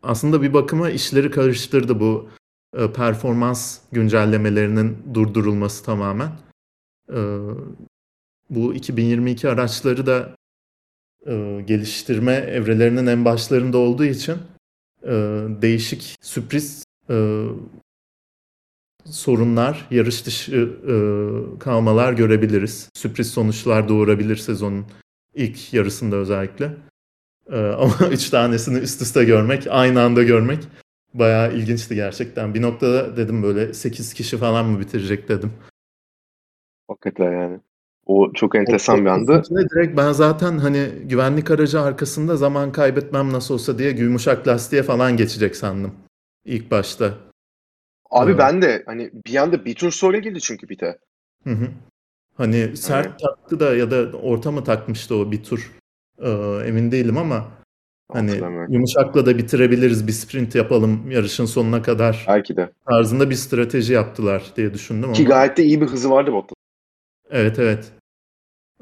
[0.03, 2.29] aslında bir bakıma işleri karıştırdı bu
[2.77, 6.31] e, performans güncellemelerinin durdurulması tamamen.
[7.13, 7.19] E,
[8.49, 10.35] bu 2022 araçları da
[11.27, 14.37] e, geliştirme evrelerinin en başlarında olduğu için
[15.03, 15.11] e,
[15.61, 17.45] değişik sürpriz e,
[19.05, 20.95] sorunlar, yarış dışı e,
[21.59, 22.89] kalmalar görebiliriz.
[22.93, 24.85] Sürpriz sonuçlar doğurabilir sezonun
[25.33, 26.88] ilk yarısında özellikle.
[27.51, 30.59] E, ama üç tanesini üst üste görmek, aynı anda görmek
[31.13, 32.53] bayağı ilginçti gerçekten.
[32.53, 35.53] Bir noktada dedim böyle 8 kişi falan mı bitirecek dedim.
[36.87, 37.59] Hakikaten yani.
[38.05, 39.43] O çok enteresan bir andı.
[39.49, 45.17] Direkt ben zaten hani güvenlik aracı arkasında zaman kaybetmem nasıl olsa diye yumuşak lastiğe falan
[45.17, 45.95] geçecek sandım.
[46.45, 47.13] İlk başta.
[48.09, 48.39] Abi Evet.
[48.39, 50.97] ben de hani bir anda bir tur sonra girdi çünkü pite.
[51.43, 51.67] Hı hı.
[52.35, 55.71] Hani sert taktı da ya da orta mı takmıştı o bir tur.
[56.21, 56.29] Ee,
[56.65, 57.51] emin değilim ama
[58.11, 58.31] hani
[58.69, 62.69] yumuşakla da bitirebiliriz bir sprint yapalım yarışın sonuna kadar Belki de.
[62.89, 66.55] tarzında bir strateji yaptılar diye düşündüm Ki ama gayet de iyi bir hızı vardı Bottas.
[67.29, 67.91] evet evet.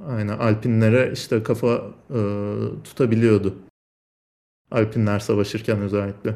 [0.06, 2.20] Aynen Alpinlere işte kafa e,
[2.84, 3.58] tutabiliyordu.
[4.72, 6.36] Alpinler savaşırken özellikle.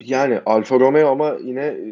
[0.00, 1.88] Yani Alfa Romeo ama yine e,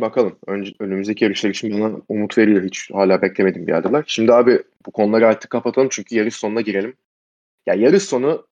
[0.00, 0.38] bakalım.
[0.46, 2.62] Önce, önümüzdeki yarışlar için bana umut veriyor.
[2.64, 4.04] Hiç hala beklemediğim bir yerdeler.
[4.06, 6.96] Şimdi abi bu konuları artık kapatalım çünkü yarış sonuna girelim.
[7.66, 8.46] Ya yarış sonu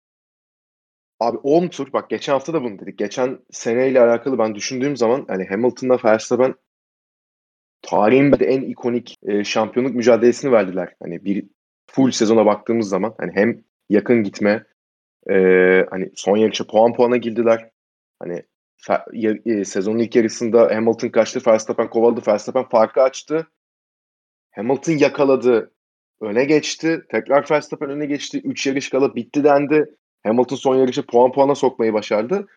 [1.21, 2.99] abi 10 tur bak geçen hafta da bunu dedik.
[2.99, 6.55] Geçen seneyle alakalı ben düşündüğüm zaman hani Hamilton'la Verstappen
[7.83, 10.95] tarihin de en ikonik e, şampiyonluk mücadelesini verdiler.
[11.03, 11.45] Hani bir
[11.87, 14.65] full sezona baktığımız zaman hani hem yakın gitme
[15.31, 15.35] e,
[15.91, 17.71] hani son yarışa puan puana girdiler.
[18.19, 18.43] Hani
[19.65, 23.47] sezonun ilk yarısında Hamilton kaçtı, Verstappen kovaladı, Verstappen farkı açtı.
[24.51, 25.73] Hamilton yakaladı,
[26.21, 27.05] öne geçti.
[27.09, 28.41] Tekrar Verstappen öne geçti.
[28.45, 29.97] 3 yarış kala bitti dendi.
[30.27, 32.49] Hamilton son yarışı puan puana sokmayı başardı.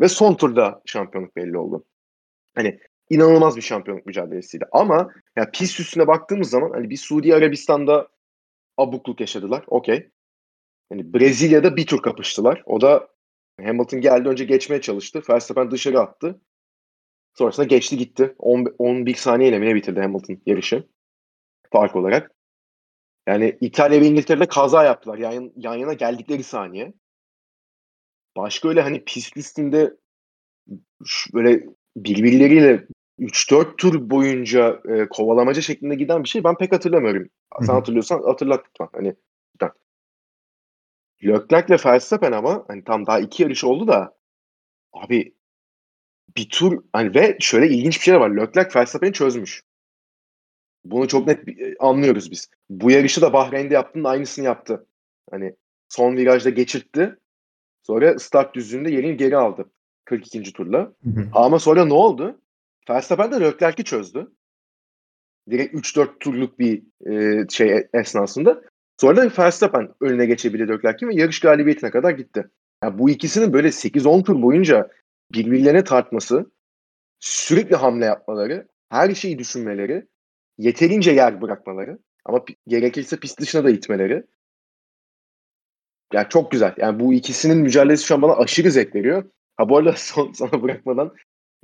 [0.00, 1.84] Ve son turda şampiyonluk belli oldu.
[2.54, 4.64] Hani inanılmaz bir şampiyonluk mücadelesiydi.
[4.72, 8.08] Ama ya pist üstüne baktığımız zaman hani bir Suudi Arabistan'da
[8.76, 9.64] abukluk yaşadılar.
[9.66, 10.10] Okey.
[10.92, 12.62] Hani Brezilya'da bir tur kapıştılar.
[12.66, 13.08] O da
[13.64, 15.22] Hamilton geldi önce geçmeye çalıştı.
[15.30, 16.40] Verstappen dışarı attı.
[17.34, 18.34] Sonrasında geçti gitti.
[18.38, 20.88] 10, 11 saniyeyle mi ne bitirdi Hamilton yarışı?
[21.72, 22.32] Fark olarak.
[23.26, 25.18] Yani İtalya ve İngiltere'de kaza yaptılar.
[25.18, 26.92] Yan, yan yana geldikleri saniye.
[28.36, 29.96] Başka öyle hani pist üstünde
[31.34, 32.86] böyle birbirleriyle
[33.18, 37.28] 3-4 tur boyunca e, kovalamaca şeklinde giden bir şey ben pek hatırlamıyorum.
[37.60, 38.88] Sen hatırlıyorsan hatırlat lütfen.
[38.92, 39.14] Hani.
[41.24, 44.16] Leclerc'le Verstappen ama hani tam daha iki yarış oldu da
[44.92, 45.34] abi
[46.36, 48.30] bir tur hani ve şöyle ilginç bir şey var.
[48.30, 49.62] Leclerc Verstappen'i çözmüş.
[50.84, 52.50] Bunu çok net bir- anlıyoruz biz.
[52.70, 54.86] Bu yarışı da Bahreyn'de yaptığının aynısını yaptı.
[55.30, 55.56] Hani
[55.88, 57.16] son virajda geçirtti.
[57.82, 59.70] Sonra start düzlüğünde yerini geri aldı.
[60.04, 60.52] 42.
[60.52, 60.78] turla.
[60.78, 61.28] Hı hı.
[61.32, 62.40] Ama sonra ne oldu?
[62.90, 64.30] Verstappen de Leclerc'i çözdü.
[65.50, 68.62] Direkt 3-4 turluk bir e, şey esnasında.
[69.00, 72.50] Sonra da Verstappen önüne geçebildi Leclerc'in ve yarış galibiyetine kadar gitti.
[72.84, 74.90] Yani bu ikisinin böyle 8-10 tur boyunca
[75.32, 76.50] birbirlerine tartması,
[77.20, 80.06] sürekli hamle yapmaları, her şeyi düşünmeleri,
[80.58, 84.26] yeterince yer bırakmaları ama gerekirse pist dışına da itmeleri.
[86.12, 86.74] Yani çok güzel.
[86.78, 89.24] Yani bu ikisinin mücadelesi şu an bana aşırı zevk veriyor.
[89.56, 91.14] Ha bu arada son sana bırakmadan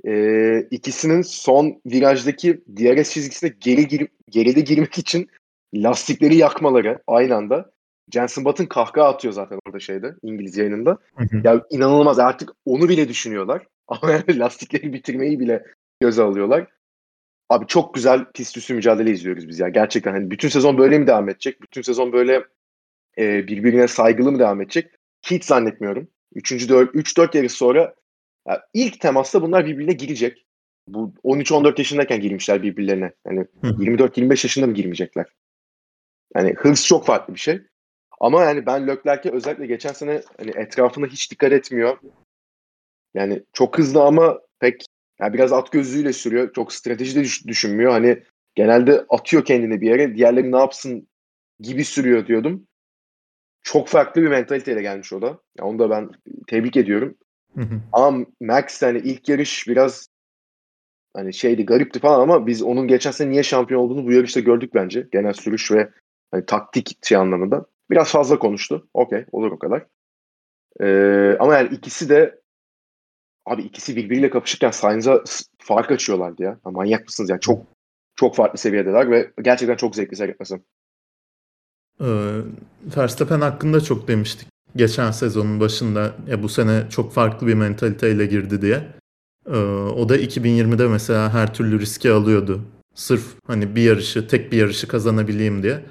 [0.07, 5.29] e, ikisinin son virajdaki DRS çizgisine geri gir, geride girmek için
[5.73, 7.71] lastikleri yakmaları aynı anda.
[8.13, 10.97] Jenson Button kahkaha atıyor zaten orada şeyde İngiliz yayınında.
[11.15, 11.41] Hı hı.
[11.43, 13.67] Ya inanılmaz artık onu bile düşünüyorlar.
[13.87, 15.63] Ama yani lastikleri bitirmeyi bile
[16.01, 16.67] göze alıyorlar.
[17.49, 19.69] Abi çok güzel pist üstü mücadele izliyoruz biz ya.
[19.69, 21.61] Gerçekten hani bütün sezon böyle mi devam edecek?
[21.61, 22.43] Bütün sezon böyle
[23.17, 24.91] e, birbirine saygılı mı devam edecek?
[25.25, 26.07] Hiç zannetmiyorum.
[26.35, 26.69] 3.
[26.69, 27.95] 4 3-4 yarış sonra
[28.47, 30.45] ya ilk temasta bunlar birbirine girecek.
[30.87, 33.11] bu 13-14 yaşındayken girmişler birbirlerine.
[33.25, 33.67] Yani Hı.
[33.67, 35.25] 24-25 yaşında mı girmeyecekler?
[36.35, 37.61] Yani hırs çok farklı bir şey.
[38.19, 41.97] Ama yani ben Leclerc'e özellikle geçen sene hani etrafına hiç dikkat etmiyor.
[43.13, 44.85] Yani çok hızlı ama pek
[45.19, 46.53] yani biraz at gözlüğüyle sürüyor.
[46.53, 47.91] Çok strateji de düş- düşünmüyor.
[47.91, 48.23] Hani
[48.55, 50.15] genelde atıyor kendini bir yere.
[50.15, 51.07] Diğerleri ne yapsın
[51.59, 52.67] gibi sürüyor diyordum.
[53.61, 55.27] Çok farklı bir mentaliteyle gelmiş o da.
[55.27, 56.09] Yani onu da ben
[56.47, 57.17] tebrik ediyorum.
[57.55, 57.81] Hı hı.
[57.93, 60.07] Ama Max hani ilk yarış biraz
[61.13, 64.73] hani şeydi garipti falan ama biz onun geçen sene niye şampiyon olduğunu bu yarışta gördük
[64.73, 65.07] bence.
[65.11, 65.89] Genel sürüş ve
[66.31, 67.65] hani taktik şey anlamında.
[67.89, 68.87] Biraz fazla konuştu.
[68.93, 69.85] Okey olur o kadar.
[70.81, 72.41] Ee, ama yani ikisi de
[73.45, 75.23] abi ikisi birbiriyle kapışırken Sainz'a
[75.59, 76.49] fark açıyorlardı ya.
[76.65, 76.71] ya.
[76.71, 77.65] Manyak mısınız yani çok
[78.15, 80.61] çok farklı seviyedeler ve gerçekten çok zevkli seyretmesi.
[82.01, 82.39] Ee,
[82.97, 88.61] Verstappen hakkında çok demiştik geçen sezonun başında ya bu sene çok farklı bir mentaliteyle girdi
[88.61, 88.87] diye.
[89.47, 89.57] Ee,
[89.95, 92.61] o da 2020'de mesela her türlü riski alıyordu.
[92.95, 95.85] Sırf hani bir yarışı, tek bir yarışı kazanabileyim diye.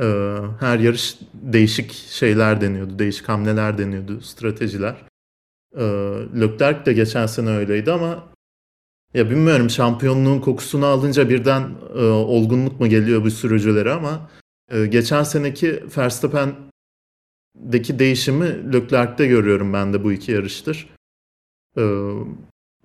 [0.00, 4.96] Ee, her yarış değişik şeyler deniyordu, değişik hamleler deniyordu, stratejiler.
[5.76, 5.82] Ee,
[6.40, 8.28] Leclerc de geçen sene öyleydi ama
[9.14, 14.28] ya bilmiyorum şampiyonluğun kokusunu alınca birden e, olgunluk mu geliyor bu sürücülere ama
[14.70, 20.88] ee, geçen seneki Verstappen'deki değişimi Leclerc'te görüyorum ben de bu iki yarıştır.
[21.78, 22.12] Ee,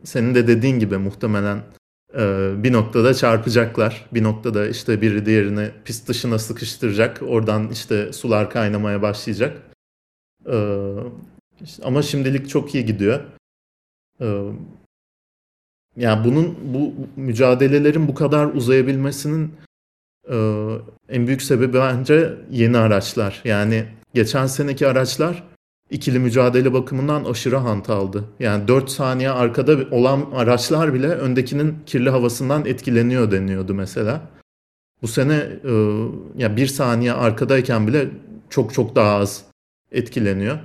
[0.04, 1.64] senin de dediğin gibi muhtemelen e,
[2.64, 4.05] bir noktada çarpacaklar.
[4.14, 7.22] Bir noktada işte biri diğerini pist dışına sıkıştıracak.
[7.22, 9.61] Oradan işte sular kaynamaya başlayacak.
[11.64, 13.20] İşte- ama şimdilik çok iyi gidiyor.
[14.22, 14.43] Ee,
[15.97, 19.53] yani bunun bu mücadelelerin bu kadar uzayabilmesinin
[21.09, 23.41] en büyük sebebi bence yeni araçlar.
[23.45, 25.43] Yani geçen seneki araçlar
[25.90, 28.26] ikili mücadele bakımından aşırı hantaldı.
[28.40, 34.22] Yani 4 saniye arkada olan araçlar bile öndekinin kirli havasından etkileniyor deniyordu mesela.
[35.02, 35.72] Bu sene e,
[36.36, 38.08] ya bir saniye arkadayken bile
[38.50, 39.46] çok çok daha az
[39.92, 40.60] etkileniyor.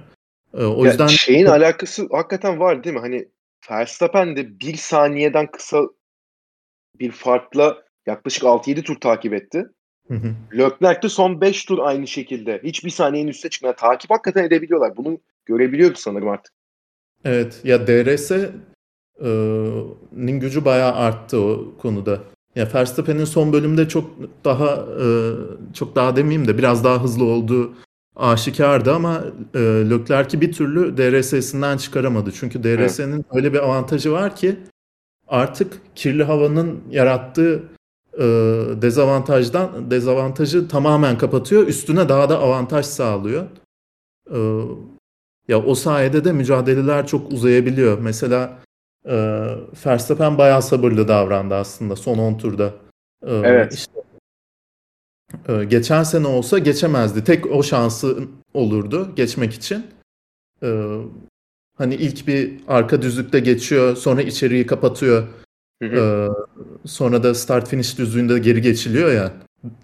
[0.55, 3.01] E, o Ya yüzden şeyin alakası hakikaten var değil mi?
[3.01, 3.29] Hani
[3.71, 5.83] Verstappen de bir saniyeden kısa
[7.01, 9.65] bir farkla yaklaşık 6-7 tur takip etti.
[10.53, 12.61] Leclerc de son 5 tur aynı şekilde.
[12.65, 13.77] Hiçbir saniyenin üstüne çıkmıyor.
[13.77, 14.97] Takip hakikaten edebiliyorlar.
[14.97, 16.53] Bunu görebiliyoruz sanırım artık.
[17.25, 18.51] Evet ya DRS e,
[20.39, 22.21] gücü bayağı arttı o konuda.
[22.55, 24.11] Ya Verstappen'in son bölümde çok
[24.45, 25.07] daha e,
[25.75, 27.75] çok daha demeyeyim de biraz daha hızlı olduğu
[28.17, 32.33] aşikardı ama e, Leclerc'i bir türlü DRS'sinden çıkaramadı.
[32.33, 34.57] Çünkü DRS'nin öyle bir avantajı var ki
[35.29, 37.63] artık kirli havanın yarattığı
[38.19, 38.25] e,
[38.83, 41.67] dezavantajdan dezavantajı tamamen kapatıyor.
[41.67, 43.47] Üstüne daha da avantaj sağlıyor.
[44.31, 44.39] E,
[45.49, 47.99] ya o sayede de mücadeleler çok uzayabiliyor.
[47.99, 48.59] Mesela
[49.05, 49.17] e,
[49.87, 52.75] Verstappen bayağı sabırlı davrandı aslında son 10 turda.
[53.27, 53.75] E, Evet.
[53.75, 53.93] işte,
[55.49, 57.25] e, geçen sene olsa geçemezdi.
[57.25, 58.19] Tek o şansı
[58.55, 59.87] olurdu geçmek için.
[60.63, 60.99] E,
[61.77, 65.27] hani ilk bir arka düzlükte geçiyor, sonra içeriği kapatıyor.
[65.83, 65.97] Hı hı.
[65.97, 69.33] E, sonra da start finish düzlüğünde geri geçiliyor ya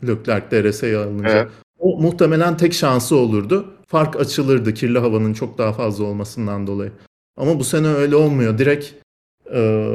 [0.07, 1.29] Leclerc DRS'ye alınca.
[1.29, 1.49] Evet.
[1.79, 3.67] O muhtemelen tek şansı olurdu.
[3.87, 6.93] Fark açılırdı kirli havanın çok daha fazla olmasından dolayı.
[7.37, 8.59] Ama bu sene öyle olmuyor.
[8.59, 8.93] Direkt
[9.53, 9.89] e,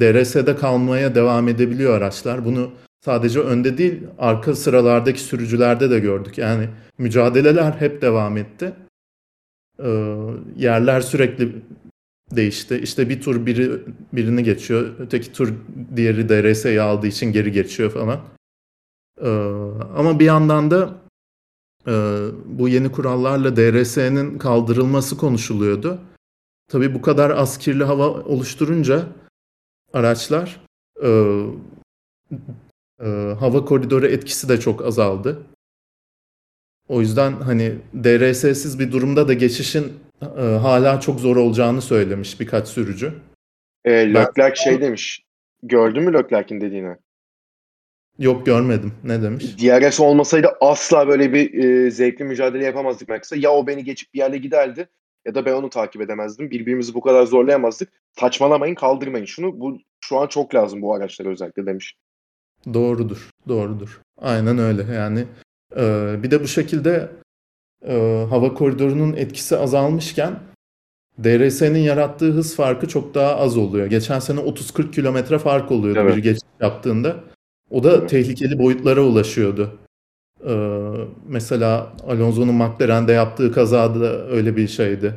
[0.00, 2.44] DRS'de kalmaya devam edebiliyor araçlar.
[2.44, 2.70] Bunu
[3.04, 6.38] sadece önde değil arka sıralardaki sürücülerde de gördük.
[6.38, 6.68] Yani
[6.98, 8.72] mücadeleler hep devam etti.
[9.84, 10.14] E,
[10.56, 11.62] yerler sürekli
[12.36, 12.80] değişti.
[12.82, 14.94] İşte bir tur biri birini geçiyor.
[14.98, 15.54] Öteki tur
[15.96, 18.20] diğeri DRS'yi aldığı için geri geçiyor falan.
[19.20, 19.28] E,
[19.96, 20.94] ama bir yandan da
[21.86, 21.92] e,
[22.44, 26.00] bu yeni kurallarla DRS'nin kaldırılması konuşuluyordu.
[26.68, 29.06] Tabii bu kadar az kirli hava oluşturunca
[29.92, 30.60] araçlar
[31.02, 31.08] e,
[33.00, 33.06] e,
[33.40, 35.42] hava koridoru etkisi de çok azaldı.
[36.88, 42.68] O yüzden hani DRS'siz bir durumda da geçişin e, hala çok zor olacağını söylemiş birkaç
[42.68, 43.12] sürücü.
[43.86, 45.24] E, Ben- Leclerc şey demiş.
[45.62, 46.96] Gördün mü Leclerc'in dediğini?
[48.18, 48.92] Yok görmedim.
[49.04, 49.58] Ne demiş?
[49.62, 53.38] DRS olmasaydı asla böyle bir e, zevkli mücadele yapamazdık Max'e.
[53.38, 54.88] Ya o beni geçip bir yerle giderdi
[55.26, 56.50] ya da ben onu takip edemezdim.
[56.50, 57.88] Birbirimizi bu kadar zorlayamazdık.
[58.20, 59.60] Saçmalamayın, kaldırmayın şunu.
[59.60, 61.96] Bu şu an çok lazım bu araçlara özellikle demiş.
[62.74, 64.00] Doğrudur, doğrudur.
[64.16, 64.94] Aynen öyle.
[64.94, 65.24] Yani
[65.76, 67.08] e, bir de bu şekilde
[67.86, 70.38] e, hava koridorunun etkisi azalmışken
[71.24, 73.86] DRS'nin yarattığı hız farkı çok daha az oluyor.
[73.86, 76.16] Geçen sene 30-40 kilometre fark oluyordu Evet.
[76.16, 77.16] bir geçiş yaptığında.
[77.70, 78.10] O da Evet.
[78.10, 79.78] tehlikeli boyutlara ulaşıyordu.
[80.48, 80.54] E,
[81.26, 85.14] mesela Alonso'nun McLaren'de yaptığı kazada da öyle bir şeydi.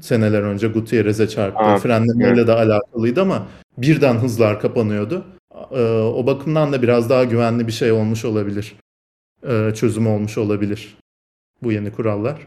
[0.00, 1.64] Seneler önce Gutierrez'e çarptı.
[1.64, 2.46] Ha, Frenlemeyle evet.
[2.46, 3.46] de alakalıydı ama
[3.78, 5.24] birden hızlar kapanıyordu.
[5.70, 8.76] E, o bakımdan da biraz daha güvenli bir şey olmuş olabilir.
[9.48, 10.96] E, çözüm olmuş olabilir
[11.62, 12.46] bu yeni kurallar.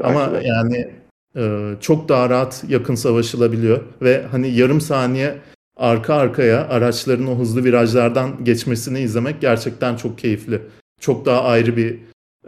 [0.00, 0.46] Belki Ama de.
[0.46, 0.90] yani
[1.36, 5.38] e, çok daha rahat yakın savaşılabiliyor ve hani yarım saniye
[5.76, 10.62] arka arkaya araçların o hızlı virajlardan geçmesini izlemek gerçekten çok keyifli.
[11.00, 11.98] Çok daha ayrı bir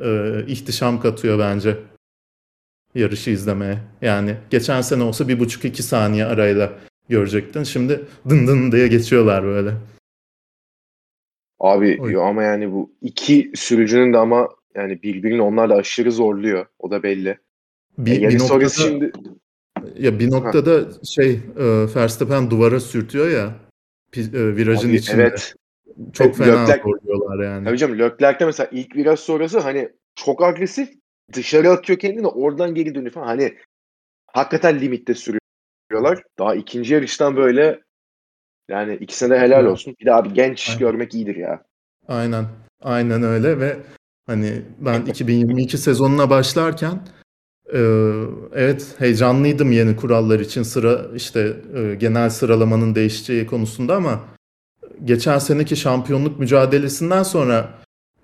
[0.05, 1.79] e, ihtişam katıyor bence
[2.95, 3.79] yarışı izlemeye.
[4.03, 6.73] Yani geçen sene olsa bir buçuk iki saniye arayla
[7.09, 7.63] görecektin.
[7.63, 9.75] Şimdi dın dın diye geçiyorlar böyle.
[11.61, 12.17] Abi Oy.
[12.17, 16.67] ama yani bu iki sürücünün de ama yani birbirini onlar da aşırı zorluyor.
[16.79, 17.39] O da belli.
[17.99, 19.13] Bir, E, bir yarış noktada şimdi
[19.99, 23.55] ya bir noktada şey e, Verstappen duvara sürtüyor ya
[24.17, 25.23] e, virajın abi içinde.
[25.23, 25.55] evet.
[26.13, 27.65] Çok Evet, fena Leclerc- zorluyorlar yani.
[27.65, 30.89] Tabii canım Leclerc'te mesela ilk viraj sonrası hani çok agresif
[31.33, 33.27] dışarı atıyor kendini oradan geri dönüyor falan.
[33.27, 33.55] Hani
[34.27, 36.23] hakikaten limitte sürüyorlar.
[36.39, 37.81] Daha ikinci yarıştan böyle
[38.69, 39.97] yani ikisine de helal olsun.
[40.01, 40.79] Bir de abi genç Aynen.
[40.81, 41.65] görmek iyidir ya.
[42.09, 42.45] Aynen.
[42.83, 43.77] Aynen öyle ve
[44.27, 47.09] hani ben 2022 sezonuna başlarken
[47.75, 47.81] e,
[48.55, 54.21] evet heyecanlıydım yeni kurallar için sıra işte e, genel sıralamanın değişeceği konusunda ama
[55.05, 57.79] geçen seneki şampiyonluk mücadelesinden sonra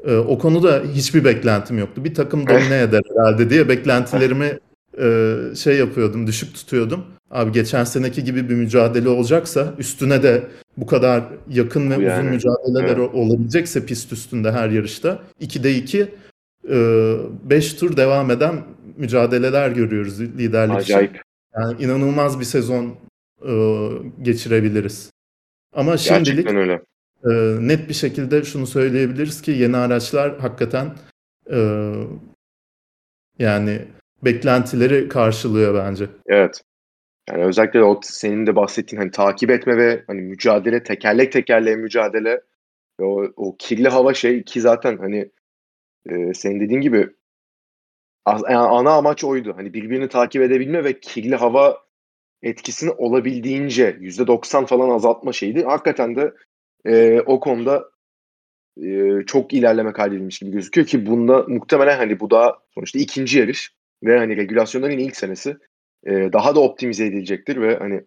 [0.05, 2.05] e, o konuda hiçbir beklentim yoktu.
[2.05, 4.59] Bir takım domine eder herhalde diye beklentilerimi
[5.57, 7.05] şey yapıyordum, düşük tutuyordum.
[7.31, 10.43] Abi geçen seneki gibi bir mücadele olacaksa üstüne de
[10.77, 13.15] bu kadar yakın ve Bu uzun yani, mücadeleler evet.
[13.15, 16.09] olabilecekse pist üstünde her yarışta 2'de 2
[16.65, 18.65] 5 tur devam eden
[18.97, 20.95] mücadeleler görüyoruz liderlik için.
[20.95, 21.23] Acayip.
[21.55, 22.97] Yani inanılmaz bir sezon
[23.47, 23.53] e,
[24.23, 25.11] geçirebiliriz.
[25.75, 26.83] Ama şimdilik Gerçekten öyle.
[27.25, 27.31] e,
[27.69, 30.95] net bir şekilde şunu söyleyebiliriz ki yeni araçlar hakikaten
[31.51, 31.91] e,
[33.39, 33.85] yani
[34.25, 36.07] beklentileri karşılıyor bence.
[36.27, 36.63] Evet.
[37.33, 42.41] Yani özellikle o senin de bahsettiğin hani takip etme ve hani mücadele tekerlek tekerleğe mücadele
[43.01, 45.31] ve o, o kirli hava şey ki zaten hani
[46.11, 47.11] e, senin dediğin gibi
[48.29, 49.53] yani ana amaç oydu.
[49.57, 51.79] Hani birbirini takip edebilme ve kirli hava
[52.43, 55.65] etkisini olabildiğince %90 falan azaltma şeydi.
[55.65, 56.35] Hakikaten de
[56.85, 57.91] e, o konuda
[58.83, 63.75] e, çok ilerleme kaydedilmiş gibi gözüküyor ki bunda muhtemelen hani bu da sonuçta ikinci yarış
[64.05, 65.57] ve hani regülasyonların ilk senesi
[66.07, 68.01] e, daha da optimize edilecektir ve hani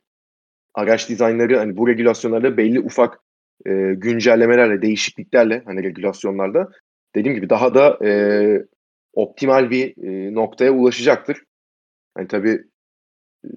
[0.74, 3.20] araç dizaynları hani bu regülasyonlarda belli ufak
[3.66, 6.70] e, güncellemelerle, değişikliklerle hani regülasyonlarda
[7.16, 8.12] dediğim gibi daha da e,
[9.14, 11.44] optimal bir e, noktaya ulaşacaktır.
[12.16, 12.64] Hani tabii
[13.46, 13.50] e,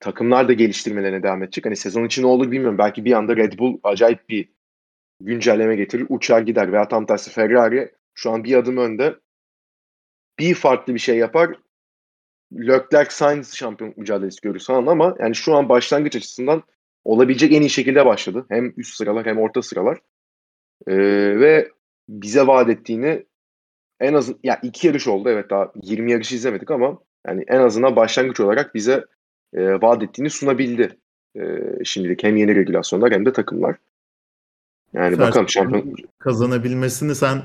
[0.00, 1.66] takımlar da geliştirmelerine devam edecek.
[1.66, 2.78] Hani sezon için ne olur bilmiyorum.
[2.78, 4.48] Belki bir anda Red Bull acayip bir
[5.20, 9.14] güncelleme getirir, uçar gider veya tam tersi Ferrari şu an bir adım önde
[10.38, 11.56] bir farklı bir şey yapar.
[12.52, 16.62] Leclerc Sainz şampiyonluk mücadelesi görür falan ama yani şu an başlangıç açısından
[17.04, 18.46] olabilecek en iyi şekilde başladı.
[18.48, 19.98] Hem üst sıralar hem orta sıralar.
[20.86, 20.96] Ee,
[21.40, 21.70] ve
[22.08, 23.26] bize vaat ettiğini
[24.00, 27.96] en az ya iki yarış oldu evet daha 20 yarış izlemedik ama yani en azından
[27.96, 29.04] başlangıç olarak bize
[29.54, 30.98] e, vaat ettiğini sunabildi.
[31.36, 31.42] E,
[31.84, 33.76] şimdilik hem yeni regülasyonlar hem de takımlar.
[34.92, 37.42] Yani bakalım şampiyon Kazanabilmesini sen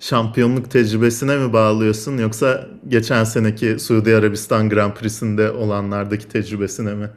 [0.00, 7.10] şampiyonluk tecrübesine mi bağlıyorsun yoksa geçen seneki Suudi Arabistan Grand Prix'sinde olanlardaki tecrübesine mi?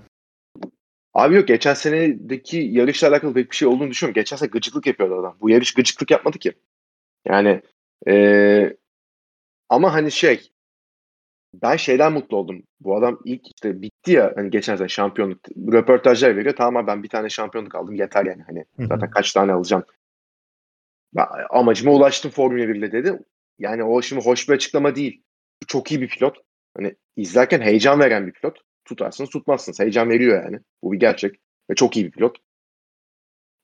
[1.13, 4.21] Abi yok geçen senedeki yarışla alakalı pek bir şey olduğunu düşünmüyorum.
[4.21, 5.37] Geçen sene gıcıklık yapıyordu adam.
[5.41, 6.53] Bu yarış gıcıklık yapmadı ki.
[7.25, 7.61] Yani
[8.07, 8.77] eee,
[9.69, 10.49] ama hani şey
[11.53, 12.63] ben şeyden mutlu oldum.
[12.79, 15.39] Bu adam ilk işte bitti ya hani geçen sene şampiyonluk
[15.73, 16.55] röportajlar veriyor.
[16.57, 18.43] Tamam abi ben bir tane şampiyonluk aldım yeter yani.
[18.47, 19.83] Hani zaten kaç tane alacağım.
[21.49, 23.19] Amacıma ulaştım Formula 1'le dedi.
[23.59, 25.23] Yani o şimdi hoş bir açıklama değil.
[25.67, 26.37] Çok iyi bir pilot.
[26.77, 28.59] Hani izlerken heyecan veren bir pilot.
[28.85, 29.79] Tutarsınız tutmazsınız.
[29.79, 30.59] Heyecan veriyor yani.
[30.83, 31.35] Bu bir gerçek.
[31.69, 32.37] Ve çok iyi bir pilot.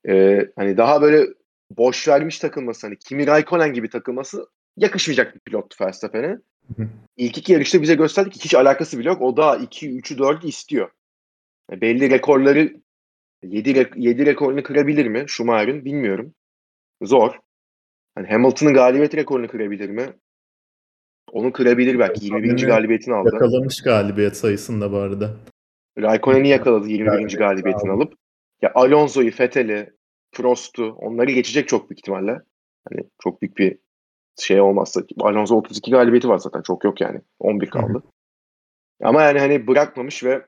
[0.08, 1.26] Ee, hani daha böyle
[1.70, 4.46] boş vermiş takılması hani Kimi Raikkonen gibi takılması
[4.76, 6.38] yakışmayacak bir pilottu Verstappen'e.
[7.16, 9.22] İlk iki yarışta bize gösterdi ki hiç alakası bile yok.
[9.22, 10.90] O daha 2, 3'ü 4'ü istiyor.
[11.70, 12.80] Yani belli rekorları
[13.42, 16.34] 7, re 7 rekorunu kırabilir mi Schumacher'in bilmiyorum.
[17.02, 17.38] Zor.
[18.14, 20.06] Hani Hamilton'ın galibiyet rekorunu kırabilir mi?
[21.32, 22.24] Onu kırabilir belki.
[22.24, 22.42] 21.
[22.42, 23.30] Verstappen'i galibiyetini aldı.
[23.32, 25.36] Yakalamış galibiyet sayısında bu arada.
[25.98, 27.06] Raikkonen'i yakaladı 21.
[27.06, 28.02] Galibiyetini galibiyetini aldı.
[28.02, 28.14] alıp.
[28.62, 29.92] Ya Alonso'yu, Vettel'i,
[30.32, 32.40] Prost'u onları geçecek çok büyük ihtimalle.
[32.88, 33.78] Hani çok büyük bir
[34.38, 35.02] şey olmazsa.
[35.20, 36.62] Alonso 32 galibiyeti var zaten.
[36.62, 37.20] Çok yok yani.
[37.38, 38.02] 11 kaldı.
[39.02, 40.46] Ama yani hani bırakmamış ve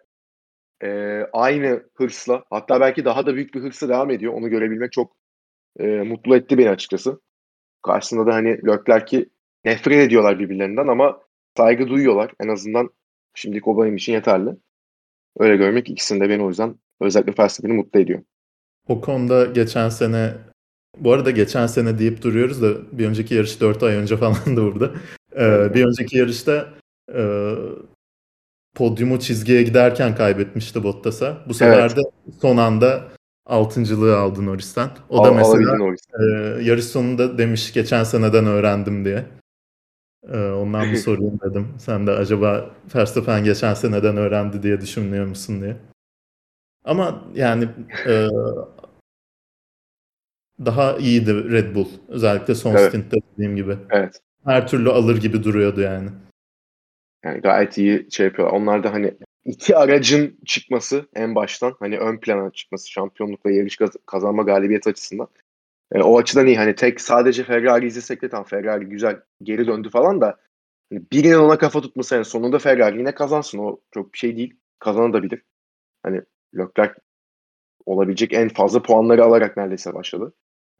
[0.82, 4.32] e, aynı hırsla hatta belki daha da büyük bir hırsla devam ediyor.
[4.32, 5.16] Onu görebilmek çok
[5.79, 7.20] e, mutlu etti beni açıkçası.
[7.83, 9.29] Karşısında da hani Leclerc'i
[9.64, 11.20] nefret ediyorlar birbirlerinden ama
[11.57, 12.33] saygı duyuyorlar.
[12.41, 12.91] En azından
[13.35, 14.51] şimdilik o benim için yeterli.
[15.39, 18.23] Öyle görmek ikisini de beni o yüzden özellikle Verstappen'i mutlu ediyor.
[18.89, 20.35] O konuda geçen sene
[20.99, 24.62] bu arada geçen sene deyip duruyoruz da bir önceki yarış 4 ay önce falan da
[24.62, 24.91] burada.
[25.37, 26.68] Ee, bir önceki yarışta
[27.14, 27.23] e,
[28.75, 31.45] podyumu çizgiye giderken kaybetmişti Bottas'a.
[31.49, 31.97] Bu sefer Evet.
[31.97, 32.01] de
[32.41, 33.09] son anda
[33.47, 34.90] altıncılığı aldı Norris'ten.
[35.09, 35.88] O Al- da mesela
[36.20, 36.24] e,
[36.62, 39.24] yarış sonunda demiş geçen seneden öğrendim diye.
[40.32, 41.68] E, ondan bir sorayım dedim.
[41.78, 45.76] Sen de acaba Verstappen geçen seneden öğrendi diye düşünüyor musun diye.
[46.84, 47.68] Ama yani
[48.07, 48.28] e,
[50.64, 51.88] daha iyiydi Red Bull.
[52.09, 52.88] Özellikle son Evet.
[52.88, 53.76] stintte dediğim gibi.
[53.90, 54.20] Evet.
[54.45, 56.11] Her türlü alır gibi duruyordu yani.
[57.24, 58.57] Yani gayet iyi şey yapıyorlar.
[58.57, 59.14] Onlar da hani
[59.45, 64.86] iki aracın çıkması en baştan hani ön plana çıkması şampiyonluk ve yarış kaz- kazanma galibiyet
[64.86, 65.28] açısından.
[65.93, 66.57] E, o açıdan iyi.
[66.57, 70.40] Hani tek sadece Ferrari izlesek de tam Ferrari güzel geri döndü falan da
[70.93, 73.59] hani birinin ona kafa tutması yani sonunda Ferrari yine kazansın.
[73.59, 74.57] O çok bir şey değil.
[74.78, 75.43] Kazanabilir.
[76.03, 76.22] Hani
[76.59, 76.95] Leclerc
[77.86, 80.32] olabilecek en fazla puanları alarak neredeyse başladı.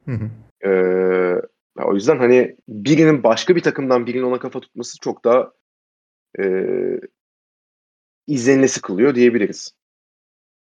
[0.05, 0.31] Hı hı.
[0.69, 1.43] Ee,
[1.85, 5.53] o yüzden hani birinin başka bir takımdan birinin ona kafa tutması çok daha
[6.39, 6.45] e,
[8.27, 9.75] izlenilesi kılıyor diyebiliriz.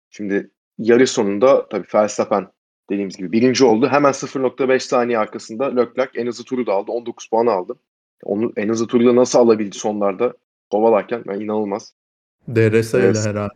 [0.09, 2.47] Şimdi yarış sonunda tabii Verstappen
[2.89, 3.87] dediğimiz gibi birinci oldu.
[3.87, 6.91] Hemen 0.5 saniye arkasında Leclerc en hızlı turu da aldı.
[6.91, 7.79] 19 puan aldı.
[8.23, 10.33] Onu en hızlı turu da nasıl alabildi sonlarda
[10.71, 11.93] kovalarken yani inanılmaz.
[12.55, 13.25] DRS ile Evet.
[13.25, 13.53] herhalde.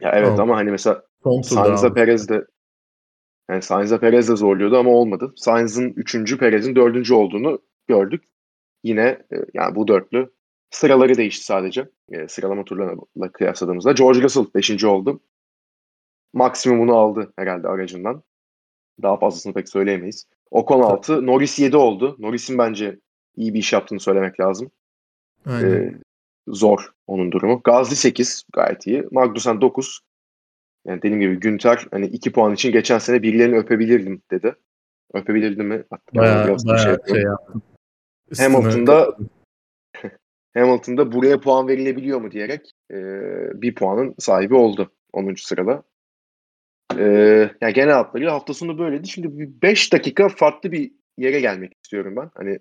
[0.00, 0.42] Ya evet Aldı.
[0.42, 1.02] ama hani mesela
[1.42, 1.94] Sainz'a.
[1.94, 2.44] Perez de
[3.50, 5.32] yani Sainz'a Perez de zorluyordu ama olmadı.
[5.36, 6.38] Sainz'ın 3.
[6.38, 7.10] Perez'in 4.
[7.10, 7.58] olduğunu
[7.88, 8.24] gördük.
[8.84, 10.30] Yine e, yani bu dörtlü
[10.70, 11.88] sıraları değişti sadece.
[12.10, 13.92] E, sıralama turlarıyla kıyasladığımızda.
[13.92, 14.84] George Russell 5.
[14.84, 15.20] oldu.
[16.32, 18.22] Maksimumunu aldı herhalde aracından.
[19.02, 20.26] Daha fazlasını pek söyleyemeyiz.
[20.50, 22.16] Ocon 6, Norris 7 oldu.
[22.18, 22.98] Norris'in bence
[23.36, 24.70] iyi bir iş yaptığını söylemek lazım.
[25.46, 25.70] Aynen.
[25.70, 25.94] E,
[26.48, 27.60] zor onun durumu.
[27.64, 29.04] Gazli 8 gayet iyi.
[29.10, 30.00] Magnussen 9.
[30.86, 34.54] Yani dediğim gibi Günter hani 2 puan için geçen sene birilerini öpebilirdim dedi.
[35.14, 35.84] Öpebilirdim mi?
[35.90, 37.30] Hatta Bayağı, biraz da bayağı şey, yapıyorum.
[37.30, 37.62] yaptım.
[38.38, 39.16] Hamilton'da.
[40.58, 42.96] Hamilton'da buraya puan verilebiliyor mu diyerek e,
[43.62, 45.34] bir puanın sahibi oldu 10.
[45.34, 45.82] sırada.
[46.98, 47.04] E,
[47.60, 49.08] yani genel hatlarıyla hafta sonu böyleydi.
[49.08, 49.28] Şimdi
[49.62, 52.30] 5 dakika farklı bir yere gelmek istiyorum ben.
[52.34, 52.58] Hani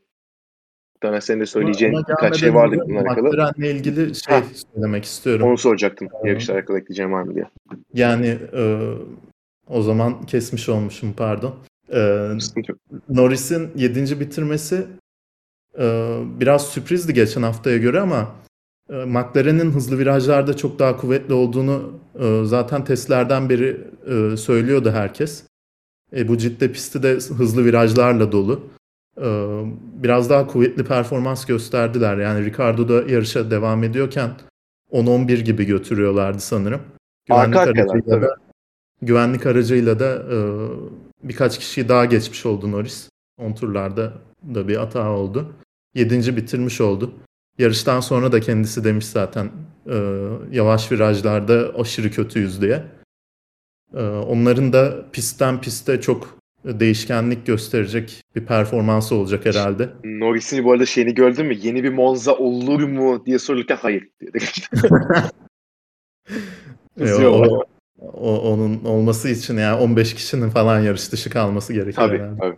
[1.04, 3.28] Dana senin de söyleyeceğin Ama birkaç şey vardı bununla alakalı.
[3.30, 4.44] McLaren'le ilgili şey Ha.
[4.74, 5.48] söylemek istiyorum.
[5.48, 6.08] Onu soracaktım.
[6.08, 6.28] Tamam.
[6.28, 7.46] Yarışla alakalı ekleyeceğim var mı diye.
[7.94, 8.94] Yani e,
[9.68, 11.56] o zaman kesmiş olmuşum pardon.
[11.94, 12.30] E.
[13.10, 14.20] Norris'in 7.
[14.20, 14.88] bitirmesi
[16.40, 18.36] biraz sürprizdi geçen haftaya göre ama
[18.90, 25.44] e, McLaren'in hızlı virajlarda çok daha kuvvetli olduğunu e, zaten testlerden beri e, söylüyordu herkes.
[26.16, 28.64] E, bu ciddi pisti de hızlı virajlarla dolu.
[30.04, 32.18] Biraz daha kuvvetli performans gösterdiler.
[32.18, 34.32] Yani Ricardo da yarışa devam ediyorken
[34.92, 36.82] 10-11 gibi götürüyorlardı sanırım.
[37.26, 38.36] Güvenlik Arka aracıyla da,
[39.02, 40.24] güvenlik aracıyla da
[41.24, 43.10] birkaç kişiyi daha geçmiş oldu Norris.
[43.38, 44.14] 10 turlarda
[44.56, 45.54] da bir hata oldu.
[45.96, 46.38] 7.
[46.38, 47.14] bitirmiş oldu.
[47.58, 49.52] Yarıştan sonra da kendisi demiş zaten
[49.90, 49.96] e,
[50.52, 52.84] yavaş virajlarda aşırı kötüyüz diye.
[53.94, 59.90] E, onların da pistten piste çok değişkenlik gösterecek bir performansı olacak herhalde.
[60.04, 61.56] Norris'in bu arada şeyini gördün mü?
[61.62, 64.40] Yeni bir Monza olur mu diye sorulurken hayır dedi.
[67.00, 67.66] E, o,
[68.00, 72.40] o- onun olması için yani 15 kişinin falan yarış dışı kalması gerekiyor Tabii, herhalde.
[72.42, 72.58] tabii.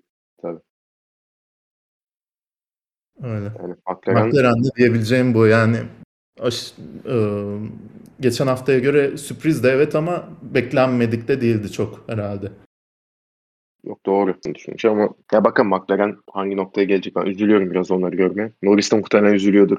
[3.23, 3.51] Öyle.
[3.61, 5.77] Yani McLaren McLaren'de diyebileceğim bu yani
[6.39, 6.73] aş-
[7.05, 7.15] e,
[8.19, 12.51] geçen haftaya göre sürpriz de evet ama beklenmedik de değildi çok herhalde.
[13.83, 18.51] Yok doğru düşününce ama ya bakın McLaren hangi noktaya gelecek ben üzülüyorum biraz onları görmeye.
[18.63, 19.77] Norris de muhtemelen üzülüyordur.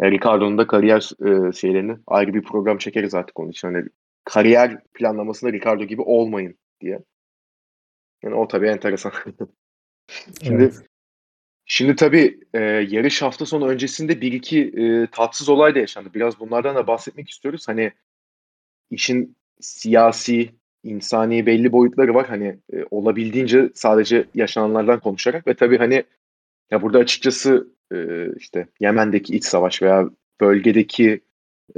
[0.00, 3.68] E, Ricardo'nun da kariyer e, şeylerini ayrı bir program çekeriz artık onun için.
[3.68, 3.84] Hani
[4.24, 6.98] kariyer planlamasında Ricardo gibi olmayın diye.
[8.22, 9.12] Yani o tabii enteresan.
[10.42, 10.82] Şimdi Evet.
[11.66, 16.10] Şimdi tabii e, yarış hafta sonu öncesinde bir iki e, tatsız olay da yaşandı.
[16.14, 17.68] Biraz bunlardan da bahsetmek istiyoruz.
[17.68, 17.92] Hani
[18.90, 20.50] işin siyasi,
[20.82, 22.26] insani belli boyutları var.
[22.28, 26.04] Hani e, olabildiğince sadece yaşananlardan konuşarak ve tabii hani
[26.70, 30.10] ya burada açıkçası e, işte Yemen'deki iç savaş veya
[30.40, 31.20] bölgedeki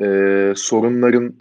[0.02, 1.40] e, sorunların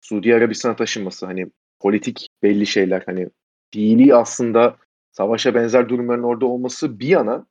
[0.00, 1.46] Suudi Arabistan'a taşınması hani
[1.80, 3.28] politik belli şeyler hani
[3.72, 4.76] fiili aslında
[5.12, 7.46] savaşa benzer durumların orada olması bir yana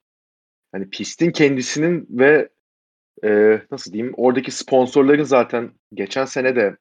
[0.72, 2.49] hani pistin kendisinin ve
[3.24, 6.78] e, nasıl diyeyim oradaki sponsorların zaten geçen sene de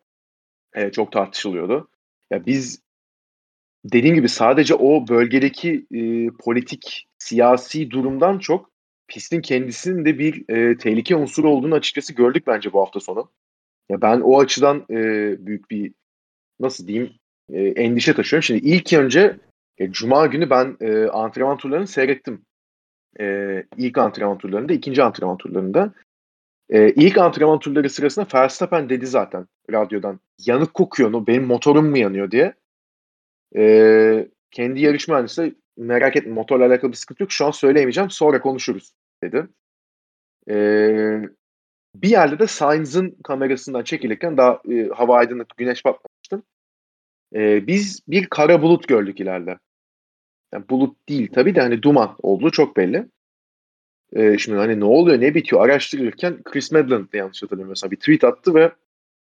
[0.74, 1.90] e, çok tartışılıyordu.
[2.30, 2.82] Ya biz
[3.84, 8.70] dediğim gibi sadece o bölgedeki e, politik siyasi durumdan çok
[9.08, 13.30] pistin kendisinin de bir e, tehlike unsuru olduğunu açıkçası gördük bence bu hafta sonu.
[13.88, 14.96] Ya ben o açıdan e,
[15.46, 15.92] büyük bir
[16.60, 17.12] nasıl diyeyim
[17.52, 18.42] e, endişe taşıyorum.
[18.42, 19.36] Şimdi ilk önce
[19.78, 22.46] e, Cuma günü ben e, antrenman turlarını seyrettim.
[23.20, 25.92] E, ilk antrenman turlarında, ikinci antrenman turlarında.
[26.70, 30.20] E, ilk antrenman turları sırasında Verstappen dedi zaten radyodan.
[30.46, 32.54] Yanık kokuyor, benim motorum mu yanıyor diye.
[33.56, 37.32] E, kendi yarış mühendisi merak etme motorla alakalı bir sıkıntı yok.
[37.32, 38.10] Şu an söyleyemeyeceğim.
[38.10, 38.92] Sonra konuşuruz
[39.22, 39.46] dedi.
[40.50, 40.56] E,
[41.94, 46.42] bir yerde de Sainz'ın kamerasından çekilirken daha e, hava aydınlık, güneş batmamıştı.
[47.34, 49.58] E, biz bir kara bulut gördük ileride.
[50.52, 53.08] Yani bulut değil tabii de hani duman olduğu çok belli.
[54.12, 58.54] E, şimdi hani ne oluyor ne bitiyor araştırırken Chris Medland yanlış hatırlamıyorsam bir tweet attı
[58.54, 58.72] ve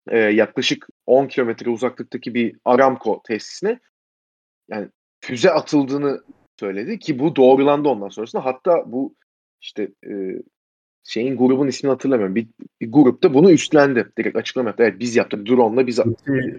[0.09, 3.81] e, yaklaşık 10 kilometre uzaklıktaki bir Aramco tesisine
[4.71, 4.89] yani
[5.21, 6.23] füze atıldığını
[6.61, 8.45] söyledi ki bu doğrulandı ondan sonrasında.
[8.45, 9.15] Hatta bu
[9.61, 10.43] işte e,
[11.05, 12.35] şeyin grubun ismini hatırlamıyorum.
[12.35, 12.49] Bir,
[12.81, 14.13] bir grupta bunu üstlendi.
[14.19, 14.83] Direkt açıklama yaptı.
[14.83, 15.47] Evet biz yaptık.
[15.49, 15.99] Drone'la biz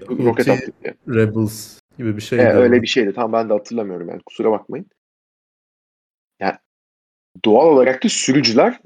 [0.09, 0.95] roket attık diye.
[1.07, 2.39] Rebels gibi bir şey.
[2.39, 3.13] Evet, öyle bir şeydi.
[3.13, 4.21] Tam ben de hatırlamıyorum yani.
[4.25, 4.85] Kusura bakmayın.
[6.39, 6.55] Yani
[7.45, 8.79] doğal olarak da sürücüler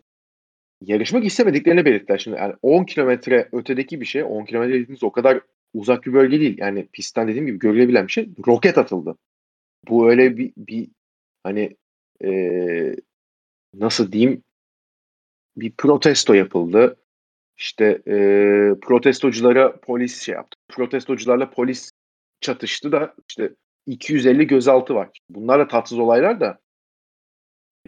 [0.81, 2.17] yarışmak istemediklerini belirttiler.
[2.17, 5.41] Şimdi yani 10 kilometre ötedeki bir şey, 10 kilometre dediğiniz o kadar
[5.73, 6.57] uzak bir bölge değil.
[6.57, 8.29] Yani pistten dediğim gibi görülebilen bir şey.
[8.47, 9.17] Roket atıldı.
[9.89, 10.87] Bu öyle bir, bir
[11.43, 11.77] hani
[12.21, 12.95] eee,
[13.73, 14.43] nasıl diyeyim
[15.57, 16.97] bir protesto yapıldı.
[17.57, 20.57] İşte eee, protestoculara polis şey yaptı.
[20.69, 21.91] Protestocularla polis
[22.43, 25.09] çatıştı da işte 250 gözaltı var.
[25.29, 26.59] Bunlar da tatsız olaylar da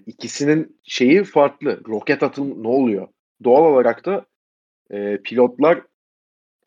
[0.05, 1.81] ikisinin şeyi farklı.
[1.87, 3.07] Roket atıl ne oluyor?
[3.43, 4.25] Doğal olarak da
[4.91, 5.81] e, pilotlar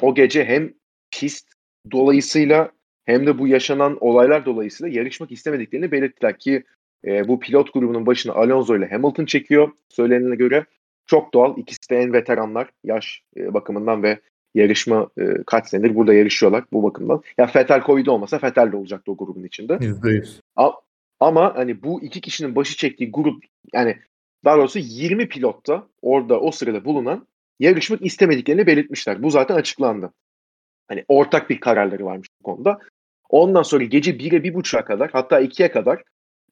[0.03, 0.75] o gece hem
[1.11, 1.49] pist
[1.91, 2.73] dolayısıyla
[3.05, 6.65] hem de bu yaşanan olaylar dolayısıyla yarışmak istemediklerini belirttiler ki
[7.05, 10.65] e, bu pilot grubunun başına Alonso ile Hamilton çekiyor söylenene göre.
[11.07, 11.59] Çok doğal.
[11.59, 14.21] İkisi de en veteranlar yaş e, bakımından ve
[14.55, 17.23] yarışma e, kaç senedir burada yarışıyorlar bu bakımdan.
[17.39, 19.73] Ya Vettel Covid olmasa Vettel de olacaktı o grubun içinde.
[19.73, 20.41] %100.
[20.57, 20.73] A-
[21.21, 23.45] Ama hani bu iki kişinin başı çektiği grup
[23.75, 23.97] yani
[24.45, 27.27] daha doğrusu 20 pilotta orada o sırada bulunan
[27.61, 29.23] yarışmak istemediklerini belirtmişler.
[29.23, 30.13] Bu zaten açıklandı.
[30.89, 32.79] Hani ortak bir kararları varmış bu konuda.
[33.31, 36.03] Ondan sonra gece 1'e 1.30'a kadar hatta 2'ye kadar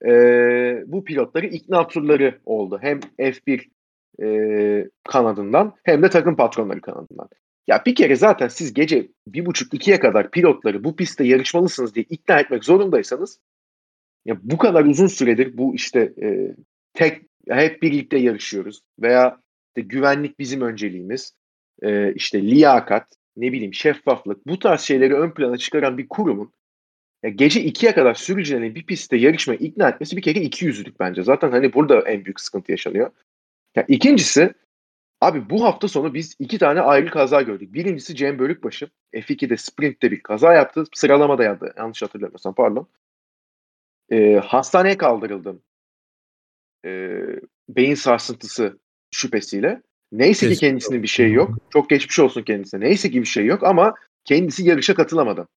[0.05, 2.79] eee, bu pilotları ikna turları oldu.
[2.83, 3.69] Hem F1
[4.19, 7.29] eee, kanadından hem de takım patronları kanadından.
[7.67, 12.65] Ya bir kere zaten siz gece 1.30-2'ye kadar pilotları bu pistte yarışmalısınız diye ikna etmek
[12.65, 13.41] zorundaysanız
[14.25, 16.55] ya bu kadar uzun süredir bu işte e,
[16.95, 21.35] tek hep birlikte yarışıyoruz veya işte güvenlik bizim önceliğimiz,
[21.83, 23.07] e, işte liyakat,
[23.37, 26.53] ne bileyim şeffaflık bu tarz şeyleri ön plana çıkaran bir kurumun
[27.23, 31.23] ya gece 2'ye kadar sürücülerin bir pistte yarışmaya ikna etmesi bir kere iki yüzlülük bence.
[31.23, 33.11] Zaten hani burada en büyük sıkıntı yaşanıyor.
[33.77, 34.55] Ya ikincisi
[35.27, 37.75] abi bu hafta sonu biz iki tane ayrı kaza gördük.
[37.75, 40.85] Birincisi Cem Bölükbaşı F2'de sprintte bir kaza yaptı.
[40.95, 41.75] Sıralamada yaptı.
[41.77, 42.89] Yanlış hatırlamıyorsam pardon.
[44.11, 45.63] E, hastaneye kaldırıldı.
[46.85, 47.21] E,
[47.69, 48.79] beyin sarsıntısı
[49.11, 49.83] şüphesiyle.
[50.13, 51.51] Neyse ki kendisinin bir şeyi yok.
[51.71, 52.81] Çok geçmiş olsun kendisine.
[52.81, 55.49] Neyse ki bir şey yok ama kendisi yarışa katılamadı.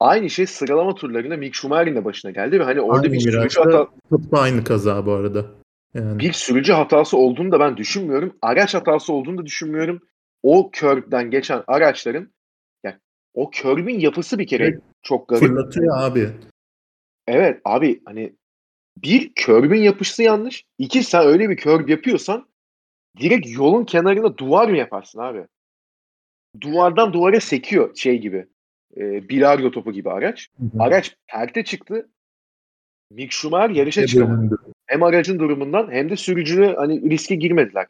[0.00, 3.60] Aynı şey sıralama turlarında Mick Schumacher'in de başına geldi ve hani orada Aynı bir sürücü,
[3.60, 5.63] hata, tıpkı aynı kaza bu arada.
[5.94, 8.36] Yani bir sürücü hatası olduğunu da ben düşünmüyorum.
[8.42, 10.00] Araç hatası olduğunu da düşünmüyorum.
[10.42, 12.32] O körbden geçen araçların
[12.84, 12.96] yani
[13.34, 14.80] o körbün yapısı bir kere Evet.
[15.02, 15.42] çok garip.
[15.42, 16.30] fırlatıyor abi.
[17.26, 18.32] Evet abi hani
[19.02, 20.64] bir körbün yapısı yanlış.
[20.78, 22.48] İki sen öyle bir körb yapıyorsan
[23.20, 25.46] direkt yolun kenarına duvar mı yaparsın abi?
[26.60, 28.46] Duvardan duvara sekiyor şey gibi.
[28.96, 30.48] E, bilardo topu gibi araç.
[30.78, 32.08] Araç perte çıktı.
[33.10, 34.73] Mick Schumacher yarışa Ne çıkamadı.
[34.94, 37.86] Hem aracın durumundan hem de sürücü hani riske girmediler.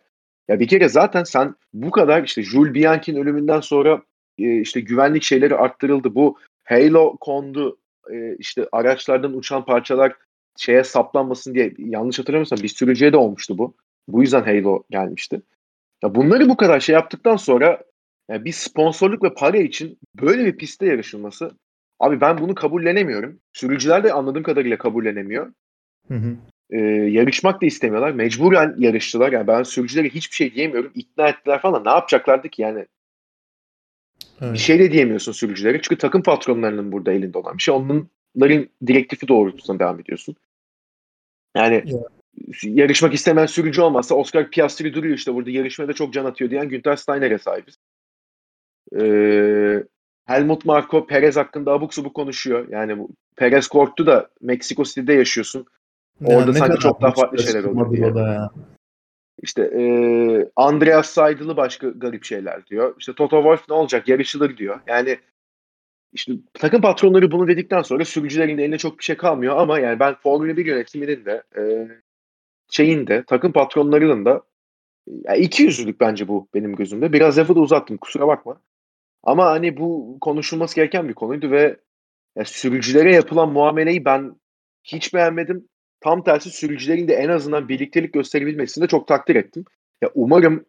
[0.48, 4.02] Ya bir kere zaten sen bu kadar işte Jules Bianchi'nin ölümünden sonra
[4.38, 6.14] e, işte güvenlik şeyleri arttırıldı.
[6.14, 7.78] Bu Halo kondu
[8.10, 10.16] e, işte araçlardan uçan parçalar
[10.56, 13.74] şeye saplanmasın diye yanlış hatırlamıyorsam bir sürücüye de olmuştu bu.
[14.08, 15.42] Bu yüzden Halo gelmişti.
[16.04, 17.82] Ya bunları bu kadar şey yaptıktan sonra
[18.30, 21.50] ya bir sponsorluk ve para için böyle bir pistte yarışılması
[22.00, 23.40] abi ben bunu kabullenemiyorum.
[23.52, 25.52] Sürücüler de anladığım kadarıyla kabullenemiyor.
[26.08, 26.36] Hı hı.
[26.70, 28.10] Ee, yarışmak da istemiyorlar.
[28.10, 29.32] Mecburen yarıştılar.
[29.32, 30.92] Yani ben sürücülere hiçbir şey diyemiyorum.
[30.94, 31.84] İkna ettiler falan.
[31.84, 32.86] Ne yapacaklardı ki yani?
[34.40, 34.58] Bir Evet.
[34.58, 35.82] şey de diyemiyorsun sürücülere.
[35.82, 37.74] Çünkü takım patronlarının burada elinde olan bir şey.
[37.74, 40.36] Onların direktifi doğrultusunda devam ediyorsun.
[41.56, 41.98] Yani Ya.
[42.62, 46.96] yarışmak istemeyen sürücü olmazsa Oscar Piastri duruyor işte burada yarışmada çok can atıyor diyen Günther
[46.96, 47.78] Steiner'e sahibiz.
[49.00, 49.84] Ee,
[50.24, 52.68] Helmut Marko Perez hakkında abuk subuk konuşuyor.
[52.70, 55.66] Yani bu Perez korktu da Meksiko City'de yaşıyorsun.
[56.24, 58.06] Orada ne sanki çok daha farklı şeyler olur diye.
[58.06, 58.50] ya.
[59.42, 59.84] İşte e,
[60.56, 62.94] Andreas Seidl'ı başka garip şeyler diyor.
[62.98, 64.80] İşte Toto Wolff ne olacak yarışılır diyor.
[64.86, 65.18] Yani
[66.12, 70.00] işte takım patronları bunu dedikten sonra sürücülerin de eline çok bir şey kalmıyor ama yani
[70.00, 71.88] ben Formula 1 yönetiminin de e,
[72.70, 74.42] şeyin de takım patronlarının da
[75.06, 77.12] ya iki yüzlülük bence bu benim gözümde.
[77.12, 78.60] Biraz lafı da uzattım kusura bakma.
[79.22, 81.76] Ama hani bu konuşulması gereken bir konuydu ve
[82.36, 84.36] ya sürücülere yapılan muameleyi ben
[84.84, 85.68] hiç beğenmedim.
[86.04, 89.64] Tam tersi sürücülerin de en azından birliktelik gösterebilmesini de çok takdir ettim.
[90.02, 90.66] Ya umarım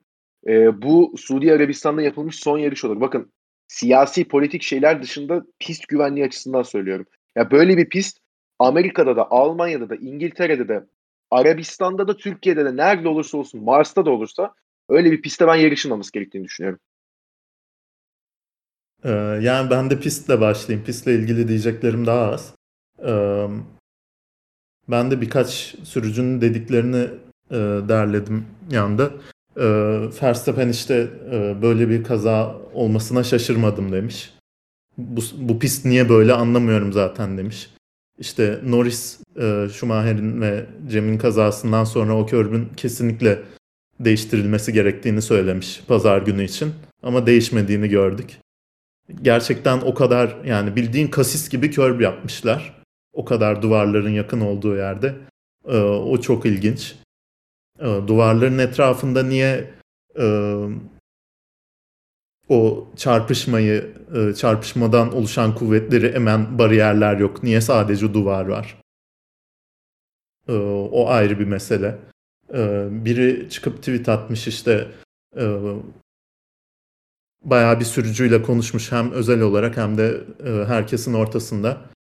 [0.47, 3.01] e, bu Suudi Arabistan'da yapılmış son yarış olur.
[3.01, 3.31] Bakın
[3.67, 7.05] siyasi politik şeyler dışında pist güvenliği açısından söylüyorum.
[7.35, 8.17] Ya böyle bir pist
[8.59, 10.85] Amerika'da da, Almanya'da da, İngiltere'de de,
[11.31, 14.53] Arabistan'da da, Türkiye'de de nerede olursa olsun, Mars'ta da olursa
[14.89, 16.79] öyle bir pistte ben yarışılmaması gerektiğini düşünüyorum.
[19.03, 19.09] Ee,
[19.41, 20.85] yani ben de pistle başlayayım.
[20.85, 22.55] Pistle ilgili diyeceklerim daha az.
[23.07, 23.47] Ee,
[24.89, 27.07] ben de birkaç sürücünün dediklerini
[27.51, 27.55] e,
[27.89, 29.11] derledim yanda.
[29.57, 29.65] E,
[30.21, 34.33] Verstappen işte e, böyle bir kaza olmasına şaşırmadım demiş.
[34.97, 37.69] Bu, bu pist niye böyle anlamıyorum zaten demiş.
[38.19, 43.41] İşte Norris, e, Schumacher'in ve Cem'in kazasından sonra o körbün kesinlikle
[43.99, 46.73] değiştirilmesi gerektiğini söylemiş pazar günü için.
[47.03, 48.37] Ama değişmediğini gördük.
[49.21, 52.84] Gerçekten o kadar yani bildiğin kasis gibi körb yapmışlar.
[53.15, 55.15] O kadar duvarların yakın olduğu yerde.
[55.65, 56.95] E, o çok ilginç.
[57.79, 59.73] E, duvarların etrafında niye
[60.19, 60.25] e,
[62.49, 67.43] o çarpışmayı, e, çarpışmadan oluşan kuvvetleri emen bariyerler yok?
[67.43, 68.81] Niye sadece duvar var?
[70.47, 70.53] E,
[70.91, 71.99] o ayrı bir mesele.
[72.53, 74.87] E, biri çıkıp tweet atmış işte
[75.37, 75.45] e,
[77.43, 81.94] bayağı bir sürücüyle konuşmuş hem özel olarak hem de e, herkesin ortasında.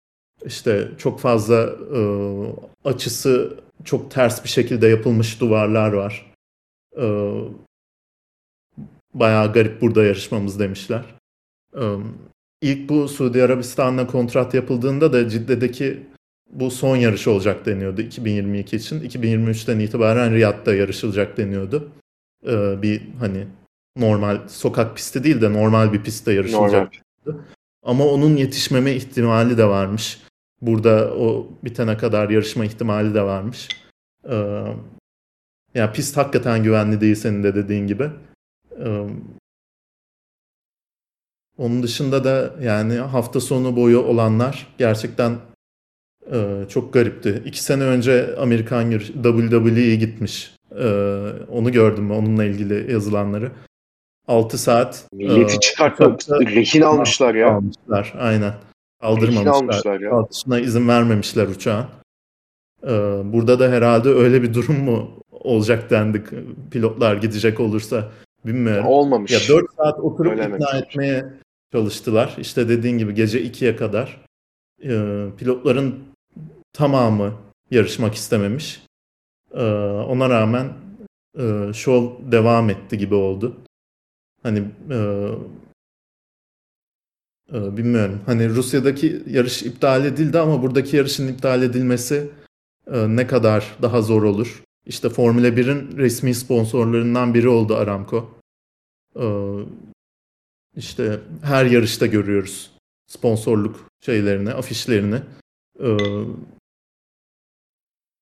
[0.45, 2.01] İşte çok fazla e,
[2.85, 6.33] açısı çok ters bir şekilde yapılmış duvarlar var.
[6.97, 7.07] E,
[9.15, 11.05] bayağı garip burada yarışmamız demişler.
[11.75, 11.83] E,
[12.63, 16.07] ilk bu Suudi Arabistan'la kontrat yapıldığında da Cidde'deki
[16.51, 19.01] bu son yarış olacak deniyordu 2022 için.
[19.01, 21.93] 2023'ten itibaren Riyad'da yarışılacak deniyordu.
[22.47, 23.47] E, bir hani
[23.97, 26.93] normal sokak pisti değil de normal bir pistte yarışılacak.
[27.85, 30.21] Ama onun yetişmeme ihtimali de varmış.
[30.61, 33.69] Burada o bitene kadar yarışma ihtimali de varmış.
[34.31, 34.65] Ee,
[35.75, 38.11] yani pist hakikaten güvenli değil senin de dediğin gibi.
[38.79, 39.07] Ee,
[41.59, 45.39] onun dışında da yani hafta sonu boyu olanlar gerçekten
[46.33, 47.43] e, çok garipti.
[47.47, 50.55] İki sene önce Amerikan WWE'ye gitmiş.
[50.79, 50.87] Ee,
[51.49, 53.53] onu gördüm onunla ilgili yazılanları.
[54.29, 55.05] 6 saat.
[55.13, 57.55] Milleti e, çıkartmak, rehin almışlar ya.
[57.55, 58.55] Almışlar, aynen.
[59.01, 59.53] Aldırmamışlar.
[59.53, 60.11] almışlar ya.
[60.11, 61.87] Kalkışına izin vermemişler uçağın.
[62.83, 62.89] Ee,
[63.25, 66.27] burada da herhalde öyle bir durum mu olacak dendik.
[66.71, 68.13] Pilotlar gidecek olursa
[68.47, 68.85] bilmiyorum.
[68.85, 69.31] Ya olmamış.
[69.33, 71.25] Ya 4 saat oturup Öyle ikna etmeye
[71.73, 72.35] çalıştılar.
[72.39, 74.21] İşte dediğin gibi gece 2'ye kadar.
[74.85, 76.05] Ee, pilotların
[76.73, 77.33] tamamı
[77.71, 78.83] yarışmak istememiş.
[79.55, 79.65] Ee,
[80.09, 80.73] ona rağmen
[81.39, 83.57] e, şov devam etti gibi oldu.
[84.45, 84.59] Hani
[84.91, 84.99] e,
[87.53, 88.21] e, bilmiyorum.
[88.27, 92.31] Hani Rusya'daki yarış iptal edildi ama buradaki yarışın iptal edilmesi
[92.87, 94.63] e, ne kadar daha zor olur.
[94.87, 98.31] İşte Formula 1'in resmi sponsorlarından biri oldu Aramco.
[99.17, 99.27] E,
[100.77, 102.71] işte her yarışta görüyoruz
[103.07, 105.21] sponsorluk şeylerini, afişlerini.
[105.81, 105.89] E,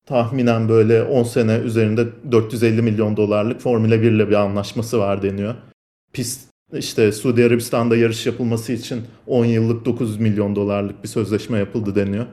[0.06, 5.54] tahminen böyle 10 sene üzerinde 450 milyon dolarlık Formula 1 ile bir anlaşması var deniyor
[6.12, 11.94] pist işte Suudi Arabistan'da yarış yapılması için 10 yıllık 9 milyon dolarlık bir sözleşme yapıldı
[11.94, 12.26] deniyor.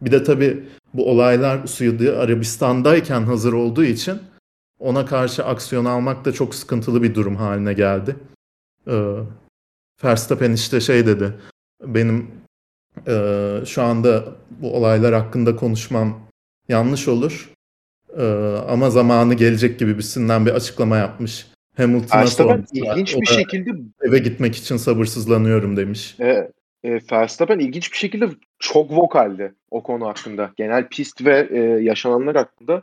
[0.00, 0.64] Bir de tabii
[0.94, 4.18] bu olaylar Suudi Arabistan'dayken hazır olduğu için
[4.78, 8.16] ona karşı aksiyon almak da çok sıkıntılı bir durum haline geldi.
[8.86, 9.14] Ee,
[10.04, 11.34] Verstappen işte şey dedi,
[11.82, 12.30] benim
[13.06, 16.20] e, şu anda bu olaylar hakkında konuşmam
[16.68, 17.52] yanlış olur.
[18.16, 18.24] E,
[18.68, 21.46] ama zamanı gelecek gibi bisinden bir açıklama yapmış.
[21.76, 23.70] Hamilton'a Verstappen ilginç bir şekilde
[24.02, 26.16] eve gitmek için sabırsızlanıyorum demiş.
[26.20, 26.50] E,
[26.84, 30.50] e, Verstappen ilginç bir şekilde çok vokaldi o konu hakkında.
[30.56, 32.82] Genel pist ve e, yaşananlar hakkında.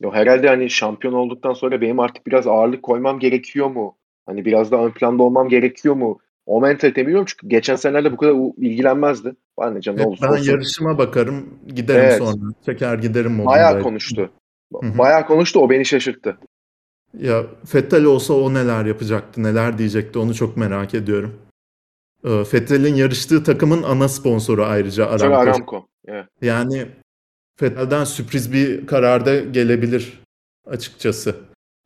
[0.00, 3.96] Yo, herhalde hani şampiyon olduktan sonra benim artık biraz ağırlık koymam gerekiyor mu?
[4.26, 6.18] Hani biraz daha ön planda olmam gerekiyor mu?
[6.46, 9.34] O mentalite bilmiyorum çünkü geçen senelerde bu kadar ilgilenmezdi.
[9.60, 10.50] Ben, canım, evet, ben olsun.
[10.50, 12.18] yarışıma bakarım giderim evet.
[12.18, 12.52] sonra.
[12.66, 13.56] Çeker giderim modundaydı.
[13.56, 14.30] Bayağı konuştu.
[14.72, 16.38] Bayağı konuştu o beni şaşırttı.
[17.18, 21.40] Ya Fettel olsa o neler yapacaktı, neler diyecekti onu çok merak ediyorum.
[22.24, 25.36] Ee, Fettel'in yarıştığı takımın ana sponsoru ayrıca Aramco.
[25.36, 25.86] Aramco.
[26.06, 26.26] Evet.
[26.42, 26.86] Yani
[27.56, 30.22] Fettel'den sürpriz bir kararda gelebilir
[30.66, 31.36] açıkçası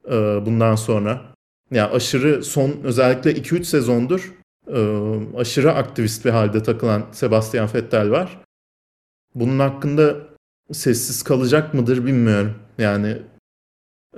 [0.06, 0.12] e,
[0.46, 1.08] bundan sonra.
[1.08, 1.28] Ya
[1.70, 4.34] yani aşırı son özellikle 2-3 sezondur
[4.68, 4.80] e,
[5.36, 8.38] aşırı aktivist bir halde takılan Sebastian Vettel var.
[9.34, 10.16] Bunun hakkında
[10.72, 12.54] sessiz kalacak mıdır bilmiyorum.
[12.78, 13.22] Yani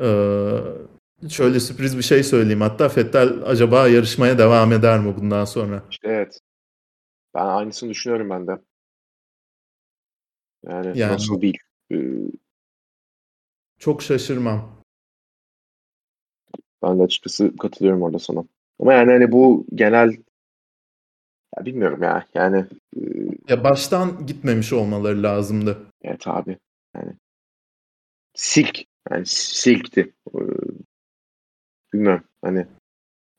[0.01, 0.09] e,
[1.29, 2.61] şöyle sürpriz bir şey söyleyeyim.
[2.61, 5.83] Hatta Vettel acaba yarışmaya devam eder mi bundan sonra?
[5.91, 6.41] İşte evet.
[7.35, 8.59] Ben aynısını düşünüyorum ben de.
[10.67, 11.13] Yani, Yani.
[11.13, 11.61] nasıl bir
[11.93, 11.97] e,
[13.79, 14.81] Çok şaşırmam.
[16.83, 18.45] ben de açıkçası katılıyorum orada sana.
[18.81, 20.17] Ama yani hani bu genel
[21.59, 22.27] ya bilmiyorum ya.
[22.35, 22.65] Yani
[22.97, 23.01] e,
[23.49, 25.87] Ya baştan gitmemiş olmaları lazımdı.
[26.03, 26.59] evet abi.
[26.97, 27.13] Yani
[28.35, 28.85] silk.
[29.11, 30.15] Yani silkti.
[31.93, 32.25] Bilmiyorum.
[32.43, 32.67] Hani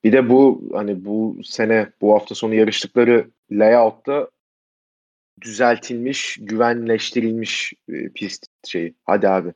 [0.04, 4.30] bir de bu hani bu sene bu hafta sonu yarıştıkları layout'ta
[5.42, 8.94] düzeltilmiş, güvenleştirilmiş e, pist şeyi.
[9.04, 9.54] Hadi abi.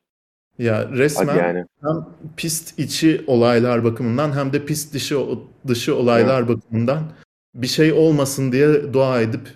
[0.58, 1.66] Ya Hadi resmen yani.
[1.82, 2.06] hem
[2.38, 5.20] pist içi olaylar bakımından hem de pist dışı
[5.68, 7.12] dışı olaylar bakımından
[7.56, 9.50] bir şey olmasın diye dua edip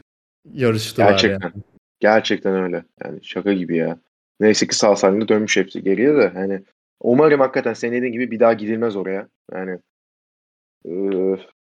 [0.54, 1.48] yarıştılar Gerçekten.
[1.48, 1.64] yani.
[2.00, 2.84] Gerçekten öyle.
[3.04, 3.98] Yani şaka gibi ya.
[4.40, 6.28] Neyse ki sağ salim de dönmüş hepsi geriye de.
[6.30, 6.62] Hani
[7.00, 9.28] umarım hakikaten senin dediğin gibi bir daha gidilmez oraya.
[9.52, 9.80] Yani
[10.86, 10.92] e,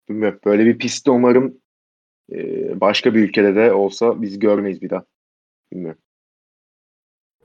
[0.08, 0.40] bilmiyorum.
[0.44, 1.58] Böyle bir pistte umarım
[2.32, 5.04] e, başka bir ülkede de olsa biz görmeyiz bir daha.
[5.72, 6.00] Bilmiyorum.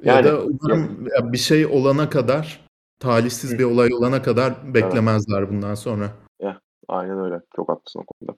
[0.04, 2.66] Ya Yani- da umarım ya bir şey olana kadar
[3.00, 3.60] talihsiz Hı.
[3.60, 6.12] bir olay olana kadar beklemezler bundan sonra.
[6.92, 7.42] Aynen öyle.
[7.56, 8.38] Çok haklısın o konuda.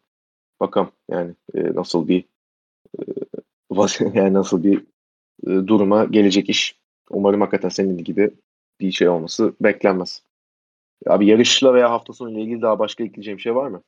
[0.60, 2.26] Bakalım yani e, nasıl bir
[3.00, 3.04] e,
[4.14, 4.86] yani nasıl bir
[5.48, 6.80] e, duruma gelecek iş.
[7.10, 8.32] Umarım hakikaten senin gibi
[8.84, 10.24] bir şey olması beklenmez.
[11.08, 13.84] Abi yarışla veya hafta sonu ile ilgili daha başka ekleyeceğim şey var mı?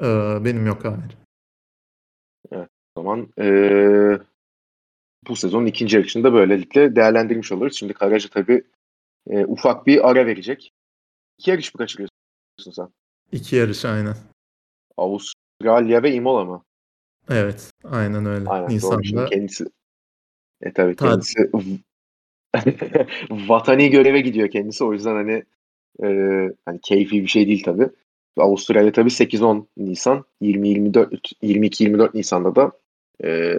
[0.00, 1.16] Ee, benim yok hayır.
[2.94, 3.48] O zaman e,
[5.28, 7.76] bu sezonun ikinci yarışını da böylelikle değerlendirmiş oluruz.
[7.76, 8.64] Şimdi Karaca tabii
[9.30, 10.72] e, ufak bir ara verecek.
[11.38, 12.88] İki yarış mı kaçırıyorsun sen?
[13.32, 14.16] İki yarış aynen.
[14.96, 16.64] Avustralya ve Imola mı?
[17.28, 18.48] Evet, aynen öyle.
[18.48, 19.04] Aynen doğru.
[19.04, 19.64] Şimdi Nisan'da kendisi
[20.62, 21.48] e tabii Tatil.
[23.30, 24.84] vatani göreve gidiyor kendisi.
[24.84, 25.42] O yüzden hani
[26.02, 26.06] e,
[26.64, 27.88] hani keyfi bir şey değil tabii.
[28.36, 32.72] Avustralya tabii 8-10 Nisan, 20-24 22-24 Nisan'da da
[33.24, 33.54] e,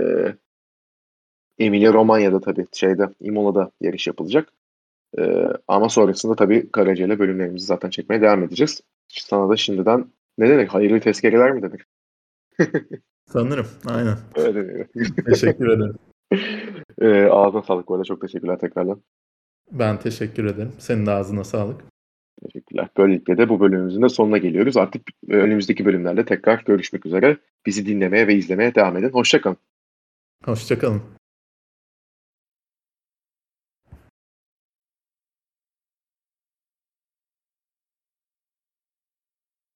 [1.59, 4.53] Emilia Romanya'da tabii şeyde Imola'da yarış yapılacak.
[5.19, 5.21] E,
[5.67, 8.81] ama sonrasında tabii Karaca ile bölümlerimizi zaten çekmeye devam edeceğiz.
[9.07, 10.05] Sana da şimdiden
[10.37, 10.73] ne demek?
[10.73, 11.81] Hayırlı tezkereler mi demek?
[13.25, 13.67] sanırım.
[13.85, 14.17] Aynen.
[14.35, 14.87] Öyle.
[15.25, 15.95] Teşekkür ederim.
[17.01, 18.03] E, ağzına sağlık bu arada.
[18.03, 19.01] Çok teşekkürler tekrardan.
[19.71, 20.71] Ben teşekkür ederim.
[20.79, 21.81] Senin de ağzına sağlık.
[22.43, 22.89] Teşekkürler.
[22.97, 24.77] Böylelikle de bu bölümümüzün de sonuna geliyoruz.
[24.77, 27.37] Artık e, önümüzdeki bölümlerde tekrar görüşmek üzere.
[27.65, 29.09] Bizi dinlemeye ve izlemeye devam edin.
[29.09, 29.57] Hoşçakalın.
[30.45, 31.01] Hoşçakalın.